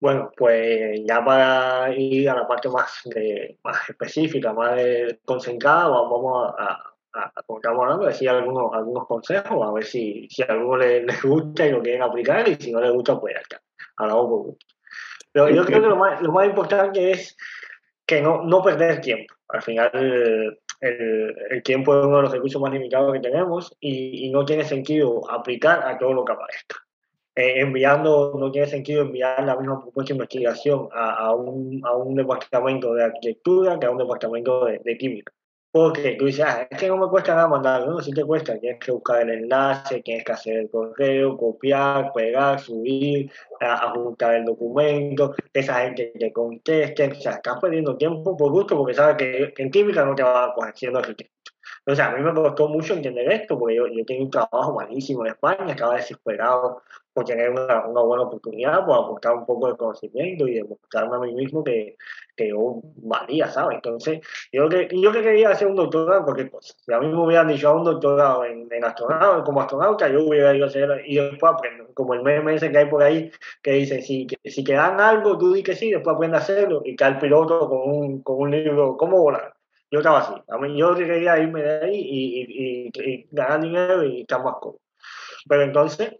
[0.00, 3.02] Bueno, pues ya para ir a la parte más,
[3.62, 4.80] más específica, más
[5.26, 11.22] concentrada, vamos a, a, decir algunos, algunos consejos, a ver si, si a alguno les,
[11.22, 13.60] gusta y lo quieren aplicar, y si no les gusta, pues acá,
[13.96, 14.66] hablamos por gusto.
[15.32, 17.36] Pero yo creo que lo más, lo más importante es
[18.06, 19.34] que no, no perder tiempo.
[19.48, 19.90] Al final,
[20.80, 24.44] el, el, tiempo es uno de los recursos más limitados que tenemos y, y no
[24.44, 26.76] tiene sentido aplicar a todo lo que aparezca.
[27.34, 31.94] Eh, enviando, no tiene sentido enviar la misma propuesta de investigación a, a, un, a
[31.94, 35.32] un departamento de arquitectura que a un departamento de, de química.
[35.72, 38.58] Porque tú dices, ah, es que no me cuesta nada mandarlo, no, sí te cuesta,
[38.58, 43.30] tienes que buscar el enlace, tienes que hacer el correo, copiar, pegar, subir,
[43.60, 48.94] ajustar el documento, esa gente te conteste, o sea, estás perdiendo tiempo por gusto porque
[48.94, 51.52] sabes que, en química no te va a coger siendo arquitecto.
[51.86, 55.24] Entonces, a mí me costó mucho entender esto, porque yo, yo tenía un trabajo malísimo
[55.24, 59.76] en España, estaba desesperado por tener una, una buena oportunidad, por aportar un poco de
[59.76, 61.96] conocimiento y demostrarme a mí mismo que,
[62.36, 63.76] que yo valía, ¿sabes?
[63.76, 64.20] Entonces,
[64.52, 67.68] yo que, yo que quería hacer un doctorado, porque si a mí me hubieran dicho
[67.68, 71.52] a un doctorado en, en astronauta, como astronauta, yo hubiera ido a hacer y después
[71.52, 73.30] aprendo, como el meme ese que hay por ahí,
[73.62, 76.82] que dice, si, si que dan algo, tú di que sí, después aprende a hacerlo,
[76.84, 79.54] y cae el piloto con un, con un libro, ¿cómo volar?
[79.90, 84.04] Yo estaba así, a mí yo quería irme de ahí y, y, y, ganar dinero
[84.04, 84.80] y estar más cómodo.
[85.48, 86.14] Pero entonces,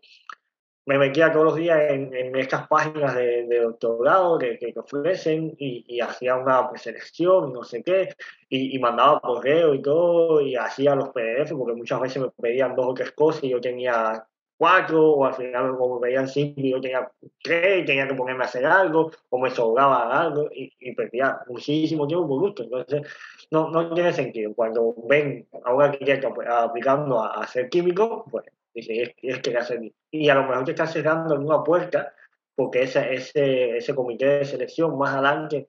[0.87, 5.55] me metía todos los días en, en estas páginas de, de doctorado que, que, ofrecen
[5.59, 8.15] y, y, hacía una preselección, no sé qué,
[8.49, 12.75] y, y, mandaba correo y todo, y hacía los PDF, porque muchas veces me pedían
[12.75, 16.61] dos o tres cosas y yo tenía cuatro, o al final como me pedían cinco
[16.61, 17.11] y yo tenía
[17.43, 21.41] tres, y tenía que ponerme a hacer algo, o me sobraba algo, y, y perdía
[21.49, 22.63] muchísimo tiempo por gusto.
[22.65, 23.03] Entonces,
[23.51, 24.53] no, no tiene sentido.
[24.55, 29.57] Cuando ven a un arquitecto pues, aplicando a, a ser químico, pues Dice, es, que
[29.57, 29.81] hacer
[30.11, 32.15] Y a lo mejor te estás cerrando en una puerta
[32.55, 35.69] porque ese, ese, ese comité de selección más adelante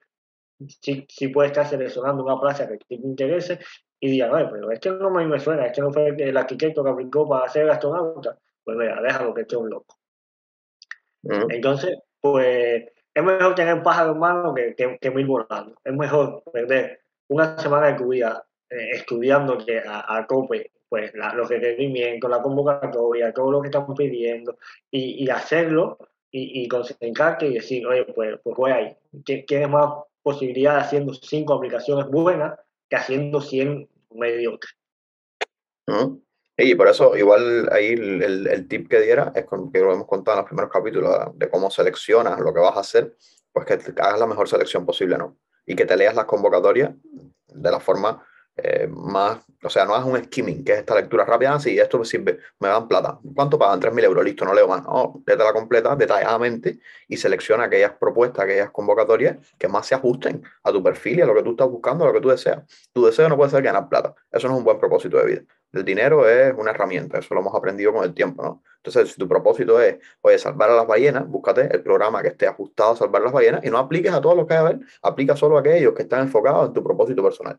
[0.67, 3.59] sí, sí puede estar seleccionando una plaza que te interese
[3.99, 7.27] y diga, no, pero este no me, suena, este no fue el arquitecto que aplicó
[7.29, 8.37] para ser astronauta.
[8.63, 9.97] Pues mira, déjalo que esté un loco.
[11.23, 12.83] Entonces, pues
[13.13, 15.79] es mejor tener pájaro en mano que, que, que mil volando.
[15.83, 21.13] Es mejor perder una semana de tu vida eh, estudiando que a, a tope pues
[21.13, 24.57] la, los requerimientos, la convocatoria, todo lo que estamos pidiendo
[24.91, 25.97] y, hacerlo
[26.29, 28.97] y, y, concentrarte y decir, oye, pues, pues voy ahí.
[29.23, 29.89] Tienes más
[30.21, 34.75] posibilidad haciendo cinco aplicaciones buenas que haciendo 100 mediocres.
[36.57, 40.07] Y por eso, igual ahí el, el, tip que diera es con, que lo hemos
[40.07, 43.15] contado en los primeros capítulos de cómo seleccionas lo que vas a hacer,
[43.53, 45.37] pues que hagas la mejor selección posible, ¿no?
[45.65, 46.91] Y que te leas las convocatorias
[47.47, 48.25] de la forma
[48.57, 51.97] eh, más, o sea, no hagas un skimming, que es esta lectura rápida, si esto
[51.97, 53.19] me sirve, me dan plata.
[53.33, 53.79] ¿Cuánto pagan?
[53.79, 54.83] 3.000 euros, listo, no leo más.
[54.83, 60.71] No, la completa detalladamente y selecciona aquellas propuestas, aquellas convocatorias que más se ajusten a
[60.71, 62.63] tu perfil y a lo que tú estás buscando, a lo que tú deseas.
[62.91, 64.13] Tu deseo no puede ser ganar plata.
[64.31, 65.41] Eso no es un buen propósito de vida.
[65.71, 68.61] El dinero es una herramienta, eso lo hemos aprendido con el tiempo, ¿no?
[68.83, 72.47] Entonces, si tu propósito es, oye, salvar a las ballenas, búscate el programa que esté
[72.47, 74.63] ajustado a salvar a las ballenas y no apliques a todos los que hay a
[74.63, 77.57] ver, aplica solo a aquellos que están enfocados en tu propósito personal.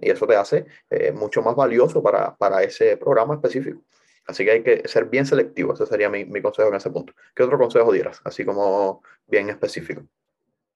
[0.00, 3.82] Y eso te hace eh, mucho más valioso para, para, ese programa específico.
[4.26, 7.12] Así que hay que ser bien selectivo, ese sería mi, mi consejo en ese punto.
[7.34, 10.02] ¿Qué otro consejo dieras, así como bien específico?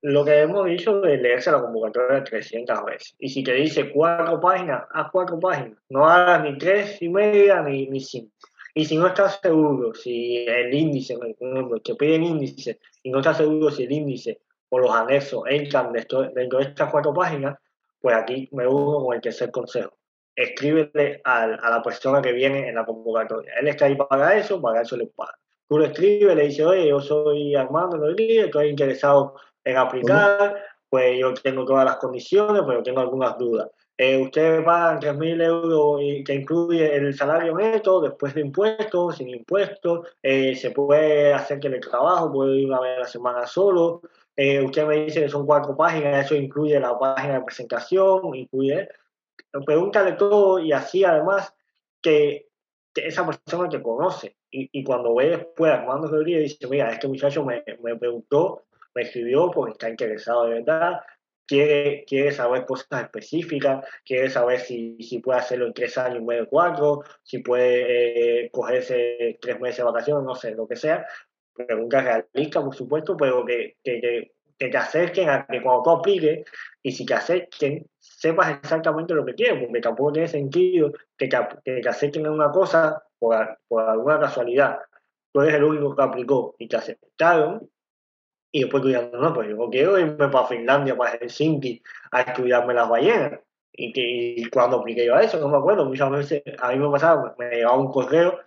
[0.03, 3.15] lo que hemos dicho de leerse la convocatoria 300 veces.
[3.19, 5.79] Y si te dice cuatro páginas, haz cuatro páginas.
[5.89, 8.33] No hagas ni tres y media ni, ni cinco.
[8.75, 13.19] Y si no estás seguro si el índice, por ejemplo, te piden índice y no
[13.19, 17.59] estás seguro si el índice o los anexos entran dentro de estas cuatro páginas,
[18.01, 19.93] pues aquí me uno con el tercer consejo.
[20.35, 23.53] Escríbele a, a, la persona que viene en la convocatoria.
[23.61, 25.35] Él está ahí para eso, para eso le paga.
[25.69, 30.57] Tú le escribes, le dices, oye, yo soy Armando Rodríguez, estoy interesado en aplicar,
[30.89, 33.69] pues yo tengo todas las condiciones, pero tengo algunas dudas.
[33.97, 39.29] Eh, ustedes pagan 3.000 euros y que incluye el salario neto, después de impuestos, sin
[39.29, 43.47] impuestos, eh, se puede hacer que el trabajo puede ir una vez a la semana
[43.47, 44.01] solo,
[44.43, 48.89] eh, usted me dice que son cuatro páginas, eso incluye la página de presentación, incluye,
[49.67, 51.55] pregúntale todo y así además
[52.01, 52.49] que,
[52.95, 57.45] esa persona te conoce y, y cuando ve después Armando y dice, mira, este muchacho
[57.45, 61.01] me, me preguntó, me escribió porque está interesado de verdad,
[61.47, 66.27] quiere, quiere saber cosas específicas, quiere saber si, si puede hacerlo en tres años en
[66.27, 70.77] vez de cuatro, si puede eh, cogerse tres meses de vacaciones, no sé, lo que
[70.77, 71.07] sea.
[71.67, 76.47] Preguntas realistas, por supuesto, pero que, que, que, te acerquen a que cuando tú apliques
[76.83, 81.39] y si te acerquen, sepas exactamente lo que quieren, porque tampoco tiene sentido que te,
[81.65, 84.79] que te acerquen a una cosa por, por alguna casualidad.
[85.33, 87.71] Tú eres el único que aplicó y te aceptaron
[88.53, 92.23] y después tú dices, no, pues yo no quiero irme para Finlandia, para Helsinki, a
[92.23, 93.41] estudiarme las ballenas.
[93.73, 96.79] Y, que, y cuando apliqué yo a eso, no me acuerdo, muchas veces a mí
[96.79, 98.41] me pasaba, me llegaba un correo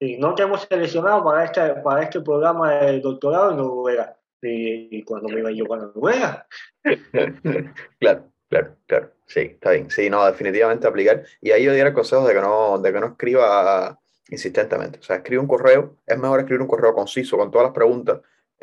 [0.00, 4.16] y no te hemos seleccionado para este, para este programa de doctorado en Noruega.
[4.42, 6.46] Y, cuando me iba yo para Noruega.
[8.00, 9.12] claro, claro, claro.
[9.26, 9.90] Sí, está bien.
[9.90, 11.24] Sí, no, definitivamente aplicar.
[11.42, 14.98] Y ahí yo diría el consejo de que no, de que no escriba insistentemente.
[14.98, 18.20] O sea, escribe un correo, es mejor escribir un correo conciso con todas las preguntas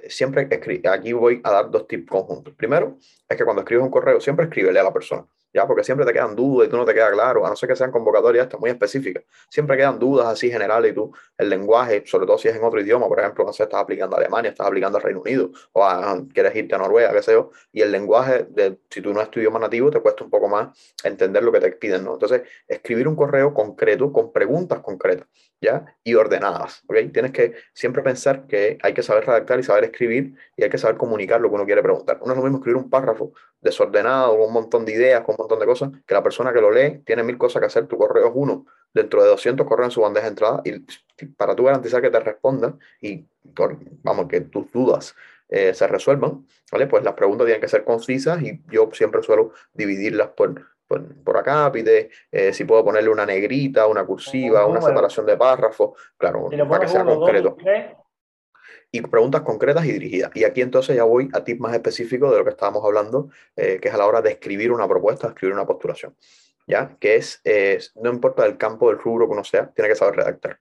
[0.09, 0.47] siempre
[0.89, 2.53] aquí voy a dar dos tips conjuntos.
[2.55, 2.97] Primero,
[3.27, 5.25] es que cuando escribes un correo, siempre escríbele a la persona,
[5.65, 7.75] Porque siempre te quedan dudas y tú no te queda claro, a no ser que
[7.75, 9.23] sean convocatorias muy específicas.
[9.49, 12.81] Siempre quedan dudas así generales y tú, el lenguaje, sobre todo si es en otro
[12.81, 15.87] idioma, por ejemplo, no sé, estás aplicando a Alemania, estás aplicando al Reino Unido, o
[16.33, 19.31] quieres irte a Noruega, qué sé yo, y el lenguaje, de, si tú no es
[19.31, 22.13] tu idioma nativo, te cuesta un poco más entender lo que te piden, ¿no?
[22.13, 25.27] Entonces, escribir un correo concreto con preguntas concretas.
[25.61, 25.85] ¿ya?
[26.03, 27.11] Y ordenadas, ¿ok?
[27.11, 30.77] Tienes que siempre pensar que hay que saber redactar y saber escribir y hay que
[30.77, 32.19] saber comunicar lo que uno quiere preguntar.
[32.21, 35.37] Uno es lo mismo escribir un párrafo desordenado, con un montón de ideas, con un
[35.39, 37.97] montón de cosas, que la persona que lo lee tiene mil cosas que hacer, tu
[37.97, 41.63] correo es uno dentro de 200 correos en su bandeja de entrada y para tú
[41.63, 43.25] garantizar que te respondan y,
[44.03, 45.15] vamos, que tus dudas
[45.49, 46.87] eh, se resuelvan, ¿vale?
[46.87, 51.69] Pues las preguntas tienen que ser concisas y yo siempre suelo dividirlas por por, acá,
[51.71, 56.79] pide eh, si puedo ponerle una negrita, una cursiva, una separación de párrafos, claro, para
[56.79, 57.57] que sea concreto.
[58.91, 60.31] Y preguntas concretas y dirigidas.
[60.35, 63.79] Y aquí entonces ya voy a tips más específicos de lo que estábamos hablando, eh,
[63.81, 66.15] que es a la hora de escribir una propuesta, escribir una postulación.
[66.65, 66.97] ¿Ya?
[66.99, 67.41] Que es,
[67.95, 70.59] no importa el campo del rubro que uno sea, tiene que saber redactar.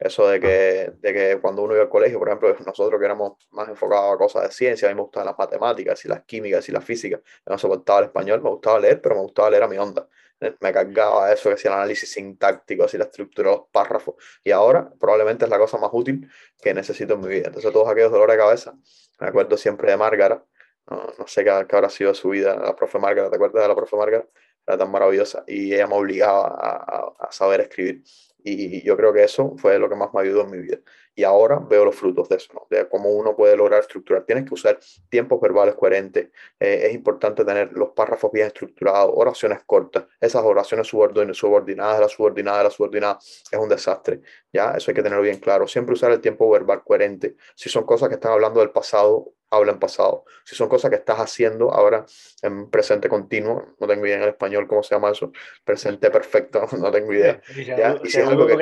[0.00, 3.34] Eso de que, de que cuando uno iba al colegio, por ejemplo, nosotros que éramos
[3.50, 6.66] más enfocados a cosas de ciencia, a mí me gustaban las matemáticas y las químicas
[6.70, 9.68] y la física, no soportaba el español, me gustaba leer, pero me gustaba leer a
[9.68, 10.08] mi onda.
[10.40, 14.14] Me cargaba eso, que hacía el análisis sintáctico, así la estructura de los párrafos.
[14.42, 16.30] Y ahora probablemente es la cosa más útil
[16.62, 17.48] que necesito en mi vida.
[17.48, 18.74] Entonces todos aquellos dolores de cabeza,
[19.20, 20.44] me acuerdo siempre de Márgara,
[20.88, 23.76] no, sé qué, qué, habrá sido su vida, la profe Márgara, ¿te acuerdas de la
[23.76, 24.26] profe Márgara?
[24.66, 28.02] Era tan maravillosa y ella me obligaba a, a, a saber escribir.
[28.42, 30.78] Y yo creo que eso fue lo que más me ayudó en mi vida.
[31.14, 32.66] Y ahora veo los frutos de eso, ¿no?
[32.70, 34.24] de cómo uno puede lograr estructurar.
[34.24, 36.30] Tienes que usar tiempos verbales coherentes.
[36.58, 40.06] Eh, es importante tener los párrafos bien estructurados, oraciones cortas.
[40.20, 44.20] Esas oraciones subordinadas, la subordinada, la subordinada, es un desastre.
[44.52, 44.72] ¿ya?
[44.72, 45.66] Eso hay que tenerlo bien claro.
[45.66, 47.36] Siempre usar el tiempo verbal coherente.
[47.54, 50.24] Si son cosas que están hablando del pasado, habla en pasado.
[50.44, 52.06] Si son cosas que estás haciendo ahora
[52.42, 55.32] en presente continuo, no tengo idea en español cómo se llama eso,
[55.64, 57.40] presente perfecto, no tengo idea.
[57.56, 57.98] ¿ya?
[58.02, 58.56] Y si es algo que,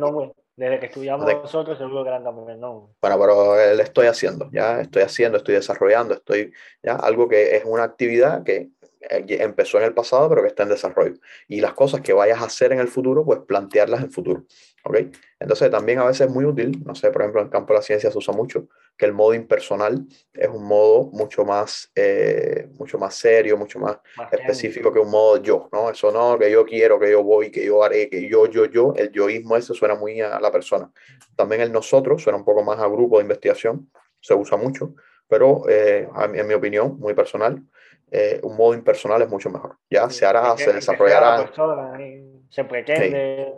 [0.00, 0.32] nombre.
[0.62, 2.94] Desde que estudiamos nosotros, seguro que cambiado el nombre.
[3.00, 7.64] Bueno, pero le estoy haciendo, ya estoy haciendo, estoy desarrollando, estoy, ya algo que es
[7.64, 8.70] una actividad que eh,
[9.08, 11.14] empezó en el pasado, pero que está en desarrollo.
[11.48, 14.44] Y las cosas que vayas a hacer en el futuro, pues plantearlas en el futuro.
[14.84, 14.96] ¿Ok?
[15.38, 17.78] Entonces también a veces es muy útil, no sé, por ejemplo, en el campo de
[17.78, 22.68] la ciencia se usa mucho, que el modo impersonal es un modo mucho más, eh,
[22.78, 23.98] mucho más serio, mucho más,
[24.32, 25.90] específico que un modo yo, ¿no?
[25.90, 28.92] Eso no, que yo quiero, que yo voy, que yo haré, que yo, yo, yo,
[28.96, 30.90] el yoísmo ese suena muy a la persona.
[31.36, 34.94] También el nosotros suena un poco más a grupo de investigación, se usa mucho,
[35.28, 37.62] pero eh, en mi opinión, muy personal,
[38.10, 39.78] eh, un modo impersonal es mucho mejor.
[39.90, 41.50] Ya se hará, se desarrollará.
[42.50, 43.54] se pretende.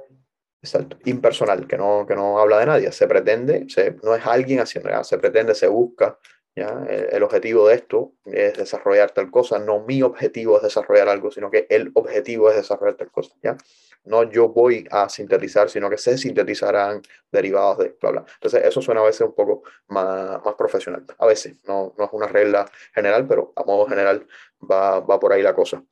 [0.62, 4.61] Exacto, impersonal, que no, que no habla de nadie, se pretende, se, no es alguien
[4.61, 6.18] haciendo, nada, se pretende, se busca,
[6.57, 6.87] ¿ya?
[6.88, 11.51] El, objetivo de esto es desarrollar tal cosa, no mi objetivo es desarrollar algo, sino
[11.51, 13.59] que el objetivo es desarrollar tal cosa, ¿ya?
[14.05, 18.25] No yo voy a sintetizar, sino que se sintetizarán derivados de bla, bla.
[18.35, 21.05] Entonces, eso suena a veces un poco más, más profesional.
[21.19, 24.27] A veces, no, no es una regla general, pero a modo general
[24.71, 25.83] va, va por ahí la cosa.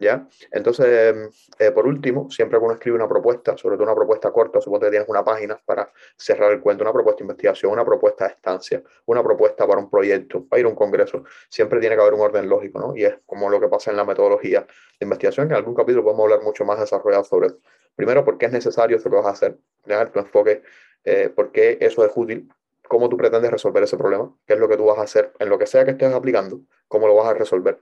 [0.00, 0.26] ¿Ya?
[0.50, 4.60] Entonces, eh, por último, siempre que uno escribe una propuesta, sobre todo una propuesta corta,
[4.60, 8.26] supongo que tienes una página para cerrar el cuento, una propuesta de investigación, una propuesta
[8.26, 12.02] de estancia, una propuesta para un proyecto, para ir a un congreso, siempre tiene que
[12.02, 12.96] haber un orden lógico, ¿no?
[12.96, 16.02] Y es como lo que pasa en la metodología de investigación, que en algún capítulo
[16.02, 17.58] podemos hablar mucho más desarrollado sobre eso.
[17.94, 20.06] Primero, porque es necesario eso que vas a hacer, ¿ya?
[20.06, 20.62] Tu enfoque,
[21.04, 22.48] eh, porque eso es útil
[22.90, 25.48] cómo tú pretendes resolver ese problema, qué es lo que tú vas a hacer en
[25.48, 27.78] lo que sea que estés aplicando, cómo lo vas a resolver.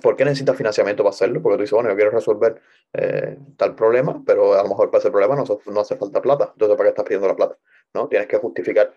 [0.00, 1.42] ¿Por qué necesitas financiamiento para hacerlo?
[1.42, 2.60] Porque tú dices, bueno, yo quiero resolver
[2.94, 6.50] eh, tal problema, pero a lo mejor para ese problema no, no, hace falta plata.
[6.52, 7.58] Entonces, ¿para qué estás pidiendo la plata?
[7.92, 8.08] ¿No?
[8.08, 8.94] Tienes que justificar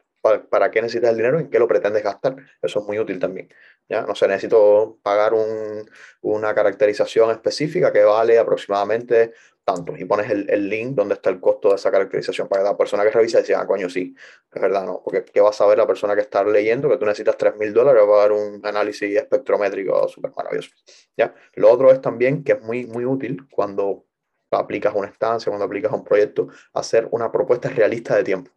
[0.50, 2.36] para, qué necesitas el dinero y en qué lo pretendes gastar.
[2.62, 3.50] Eso es muy útil también.
[3.88, 4.02] ¿ya?
[4.02, 5.90] No sé, necesito pagar un,
[6.22, 9.96] una caracterización específica que vale aproximadamente tanto.
[9.98, 12.78] Y pones el, el, link donde está el costo de esa caracterización para que la
[12.78, 14.16] persona que revisa diga, ah, coño, sí,
[14.52, 15.02] es verdad, no.
[15.04, 18.04] Porque ¿qué va a saber la persona que está leyendo que tú necesitas 3.000 dólares
[18.06, 20.72] para dar un análisis espectrométrico súper maravilloso?
[21.18, 21.34] ¿ya?
[21.56, 24.06] Lo otro es también que es muy, muy útil cuando
[24.52, 28.52] aplicas una estancia, cuando aplicas un proyecto, hacer una propuesta realista de tiempo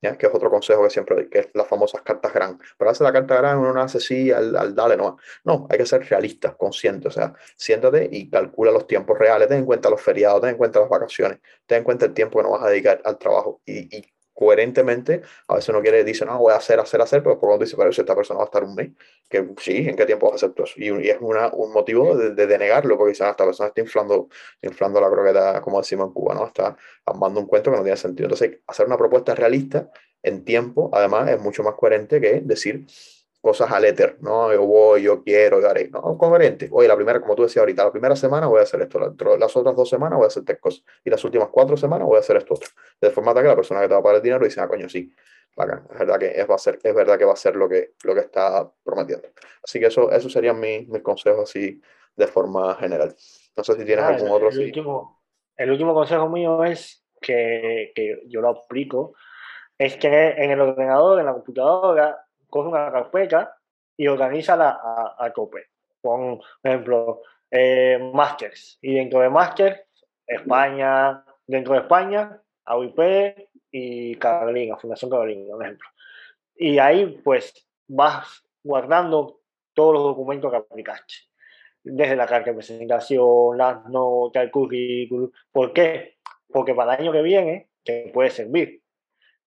[0.00, 2.58] que es otro consejo que siempre doy, que es las famosas cartas gran.
[2.78, 5.18] Pero hace la carta gran uno no hace así al, al dale, no.
[5.44, 7.08] No, hay que ser realista, consciente.
[7.08, 10.56] O sea, siéntate y calcula los tiempos reales, ten en cuenta los feriados, ten en
[10.56, 13.60] cuenta las vacaciones, ten en cuenta el tiempo que no vas a dedicar al trabajo
[13.64, 17.40] y, y coherentemente, a veces uno quiere, dice, no, voy a hacer, hacer, hacer, pero
[17.40, 18.90] por cuando dice, pero si esta persona va a estar un mes,
[19.30, 20.64] que sí, ¿en qué tiempo vas a eso?
[20.76, 23.80] Y, y es una, un motivo de, de, denegarlo, porque dicen, ah, esta persona está
[23.80, 24.28] inflando,
[24.60, 26.46] inflando la croqueta, como decimos en Cuba, ¿no?
[26.46, 26.76] Está
[27.06, 28.26] armando un cuento que no tiene sentido.
[28.26, 29.90] Entonces, hacer una propuesta realista
[30.22, 32.84] en tiempo, además, es mucho más coherente que decir
[33.46, 34.52] cosas al éter, ¿no?
[34.52, 36.18] Yo voy, yo quiero, yo haré, ¿no?
[36.18, 36.68] Coherente.
[36.72, 38.98] Oye, la primera, como tú decías ahorita, la primera semana voy a hacer esto,
[39.38, 42.16] las otras dos semanas voy a hacer tres cosas, y las últimas cuatro semanas voy
[42.16, 42.68] a hacer esto otro.
[43.00, 44.66] De forma tal que la persona que te va a pagar el dinero dice, ah,
[44.66, 45.14] coño, sí,
[45.54, 47.68] bacán, es verdad que es, va a ser, es verdad que va a ser lo
[47.68, 49.28] que, lo que está prometiendo.
[49.62, 51.80] Así que eso, eso serían mis, mis consejos así
[52.16, 53.14] de forma general.
[53.56, 54.48] No sé si tienes ah, algún otro.
[54.50, 55.22] El, último,
[55.56, 59.14] el último consejo mío es que, que yo lo aplico,
[59.78, 63.56] es que en el ordenador, en la computadora, coge una carpeta
[63.96, 65.66] y organiza a, a tope.
[66.00, 68.78] Con, por ejemplo, eh, Masters.
[68.82, 69.80] Y dentro de Masters,
[70.26, 75.88] España, dentro de España, AUIP y Carolina, Fundación Carolina, por ejemplo.
[76.56, 79.40] Y ahí, pues, vas guardando
[79.74, 81.14] todos los documentos que aplicaste.
[81.82, 85.30] Desde la carta de presentación, las notas, el currículum.
[85.52, 86.16] ¿Por qué?
[86.48, 88.82] Porque para el año que viene te puede servir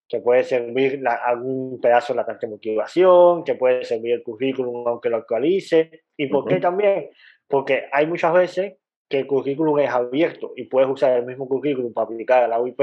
[0.10, 4.88] que puede servir algún pedazo de la carta de motivación, que puede servir el currículum
[4.88, 6.02] aunque lo actualice.
[6.18, 7.12] ¿Y por qué también?
[7.48, 11.94] Porque hay muchas veces que el currículum es abierto y puedes usar el mismo currículum
[11.94, 12.82] para aplicar a la UIP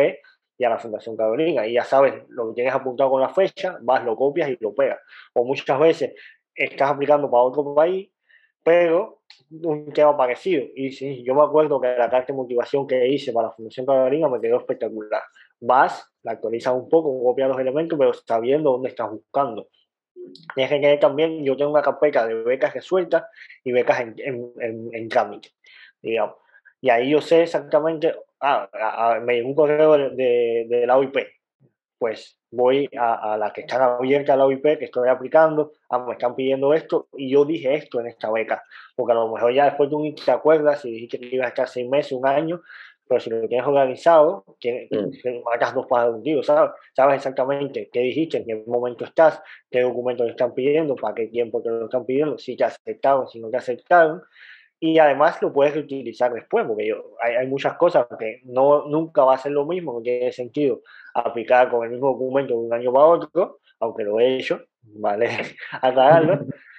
[0.57, 1.67] y a la Fundación Carolina.
[1.67, 4.73] Y ya sabes lo que tienes apuntado con la fecha, vas, lo copias y lo
[4.73, 5.01] pegas.
[5.35, 6.15] O muchas veces
[6.55, 8.09] estás aplicando para otro país,
[8.63, 10.65] pero un tema parecido.
[10.77, 13.85] Y sí, yo me acuerdo que la carta de motivación que hice para la Fundación
[13.85, 15.23] Carolina me quedó espectacular
[15.61, 19.69] vas, la actualizas un poco, copias los elementos, pero sabiendo dónde estás buscando.
[20.55, 23.25] Tienes que tener también, yo tengo una carpeta de becas resueltas
[23.63, 25.51] y becas en, en, en, trámite,
[26.03, 26.35] digamos.
[26.81, 31.17] Y ahí yo sé exactamente, ah, me llegó un correo de, de, la OIP,
[31.97, 36.01] pues voy a, a la que están abiertas a la OIP, que estoy aplicando, ah,
[36.01, 38.65] me están pidiendo esto, y yo dije esto en esta beca,
[38.97, 41.51] porque a lo mejor ya después de un te acuerdas, si dijiste que ibas a
[41.51, 42.63] estar seis meses, un año,
[43.09, 45.43] pero si lo tienes organizado, tienes, mm.
[45.45, 46.73] marcas dos pájaros contigo, ¿sabes?
[46.95, 49.41] Sabes exactamente qué dijiste, en qué momento estás,
[49.71, 53.29] qué documentos te están pidiendo, para qué tiempo te lo están pidiendo, si te aceptaron,
[53.29, 54.23] si no te aceptaron.
[54.79, 59.25] Y además lo puedes utilizar después, porque yo, hay, hay, muchas cosas que no, nunca
[59.25, 60.83] va a ser lo mismo, no tiene sentido
[61.15, 65.31] aplicar con el mismo documento de un año para otro, aunque lo he hecho, ¿vale?
[65.81, 66.45] Aclararlo.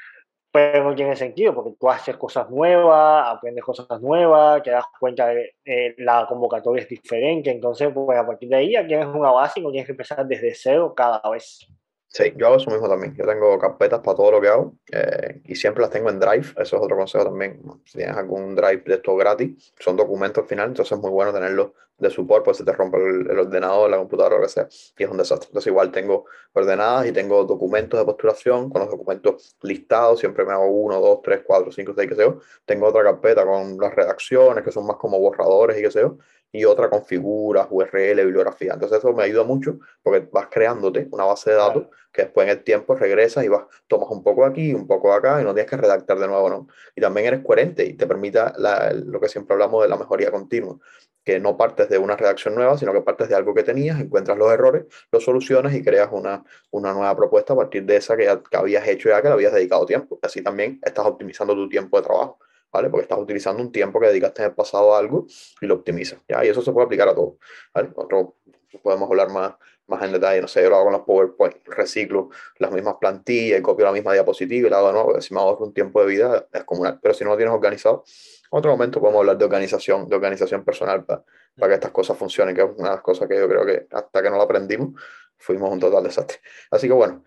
[0.51, 5.27] pero no tiene sentido porque tú haces cosas nuevas, aprendes cosas nuevas, te das cuenta
[5.27, 5.53] de
[5.97, 9.63] la convocatoria es diferente, entonces pues a partir de ahí ya tienes una base y
[9.63, 11.67] no tienes que empezar desde cero cada vez.
[12.09, 13.15] Sí, yo hago eso mismo también.
[13.15, 16.47] Yo tengo carpetas para todo lo que hago eh, y siempre las tengo en Drive.
[16.57, 17.61] Eso es otro consejo también.
[17.85, 21.33] Si tienes algún Drive de esto gratis, son documentos al final, entonces es muy bueno
[21.33, 24.67] tenerlos de support, pues se te rompe el, ordenador, la computadora, lo que sea,
[24.97, 25.47] y es un desastre.
[25.47, 30.53] Entonces igual tengo ordenadas y tengo documentos de postulación con los documentos listados, siempre me
[30.53, 32.39] hago uno, dos, tres, cuatro, cinco, seis, qué sé yo.
[32.65, 36.17] Tengo otra carpeta con las redacciones, que son más como borradores y qué sé yo
[36.51, 38.73] y otra con figuras, URL, bibliografía.
[38.73, 42.57] Entonces eso me ayuda mucho porque vas creándote una base de datos que después en
[42.57, 45.69] el tiempo regresas y vas, tomas un poco aquí, un poco acá y no tienes
[45.69, 46.67] que redactar de nuevo, ¿no?
[46.95, 48.53] Y también eres coherente y te permita
[48.93, 50.77] lo que siempre hablamos de la mejoría continua,
[51.23, 54.38] que no partes de una redacción nueva, sino que partes de algo que tenías, encuentras
[54.38, 58.25] los errores, los solucionas y creas una, una nueva propuesta a partir de esa que,
[58.25, 60.19] ya, que habías hecho ya, que le habías dedicado tiempo.
[60.21, 62.39] Así también estás optimizando tu tiempo de trabajo.
[62.71, 62.89] ¿vale?
[62.89, 65.25] Porque estás utilizando un tiempo que dedicaste en el pasado a algo
[65.61, 66.43] y lo optimizas, ¿ya?
[66.45, 67.38] Y eso se puede aplicar a todo,
[67.73, 67.89] ¿vale?
[67.95, 68.35] Otro,
[68.83, 69.53] podemos hablar más,
[69.88, 72.29] más en detalle, no sé, yo lo hago con los PowerPoint, reciclo
[72.59, 75.65] las mismas plantillas, copio la misma diapositiva y la hago nuevo, porque si me ahorro
[75.65, 78.03] un tiempo de vida es comunal, pero si no lo tienes organizado,
[78.51, 81.23] en otro momento podemos hablar de organización, de organización personal para,
[81.57, 83.87] para que estas cosas funcionen, que es una de las cosas que yo creo que
[83.91, 84.99] hasta que no lo aprendimos,
[85.37, 86.39] fuimos un total desastre.
[86.71, 87.23] Así que bueno,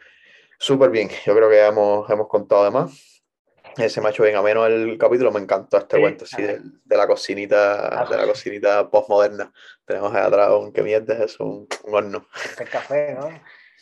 [0.58, 1.08] súper bien.
[1.24, 3.22] Yo creo que hemos, hemos contado además.
[3.76, 6.60] Ese me ha hecho bien ameno el capítulo, me encantó este cuento así de,
[6.96, 9.52] la cocinita, de la cocinita postmoderna.
[9.84, 12.26] Tenemos ahí atrás un que mierda es un, un horno.
[12.58, 13.28] El café, ¿no?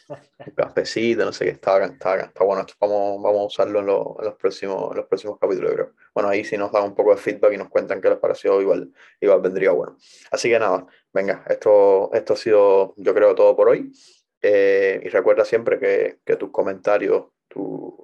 [0.09, 2.65] Un cafecito, no sé qué, está, está, está bueno.
[2.81, 5.93] vamos, vamos a usarlo en, los, próximos, los próximos capítulos, creo.
[6.15, 8.61] Bueno, ahí si nos dan un poco de feedback y nos cuentan qué les pareció,
[8.61, 9.97] igual, igual vendría bueno.
[10.31, 13.93] Así que nada, venga, esto, esto ha sido, yo creo, todo por hoy.
[14.41, 15.79] Eh, y recuerda siempre
[16.25, 17.25] que tus comentarios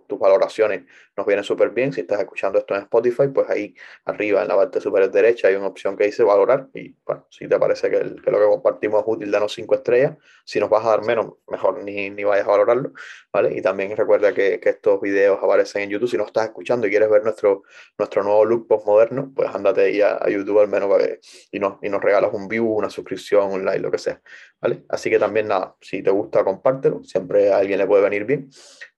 [0.07, 0.85] tus valoraciones
[1.17, 1.93] nos vienen súper bien.
[1.93, 3.75] Si estás escuchando esto en Spotify, pues ahí
[4.05, 6.69] arriba en la parte superior derecha hay una opción que dice valorar.
[6.75, 10.17] Y bueno, si te parece que, lo que compartimos es útil, danos cinco estrellas.
[10.45, 12.93] Si nos vas a dar menos, mejor ni, ni vayas a valorarlo.
[13.33, 13.57] ¿vale?
[13.57, 16.09] Y también recuerda que, que, estos videos aparecen en YouTube.
[16.09, 17.63] Si no estás escuchando y quieres ver nuestro,
[17.99, 21.07] nuestro nuevo look postmoderno, pues ándate ahí a, YouTube al menos para
[21.51, 24.21] y, nos, y nos regalas un view, una suscripción, un like, lo que sea.
[24.61, 24.85] ¿vale?
[24.89, 27.05] Así que también nada, si te gusta, compártelo.
[27.05, 28.51] Siempre a alguien le puede venir bien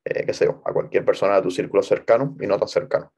[0.07, 3.13] eh, qué sé yo, a cualquier persona de tu círculo cercano y no tan cercano.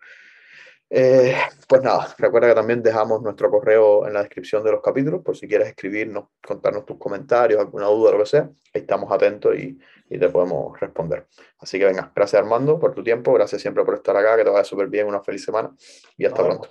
[0.90, 1.36] Eh,
[1.68, 5.36] pues nada, recuerda que también dejamos nuestro correo en la descripción de los capítulos por
[5.36, 8.50] si quieres escribirnos, contarnos tus comentarios, alguna duda, lo que sea.
[8.72, 9.78] Ahí estamos atentos y,
[10.08, 11.26] y te podemos responder.
[11.58, 14.50] Así que venga, gracias Armando por tu tiempo, gracias siempre por estar acá, que te
[14.50, 15.70] vaya súper bien, una feliz semana
[16.16, 16.70] y hasta pronto.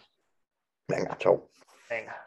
[0.87, 1.49] Venga, chao.
[1.89, 2.26] Venga.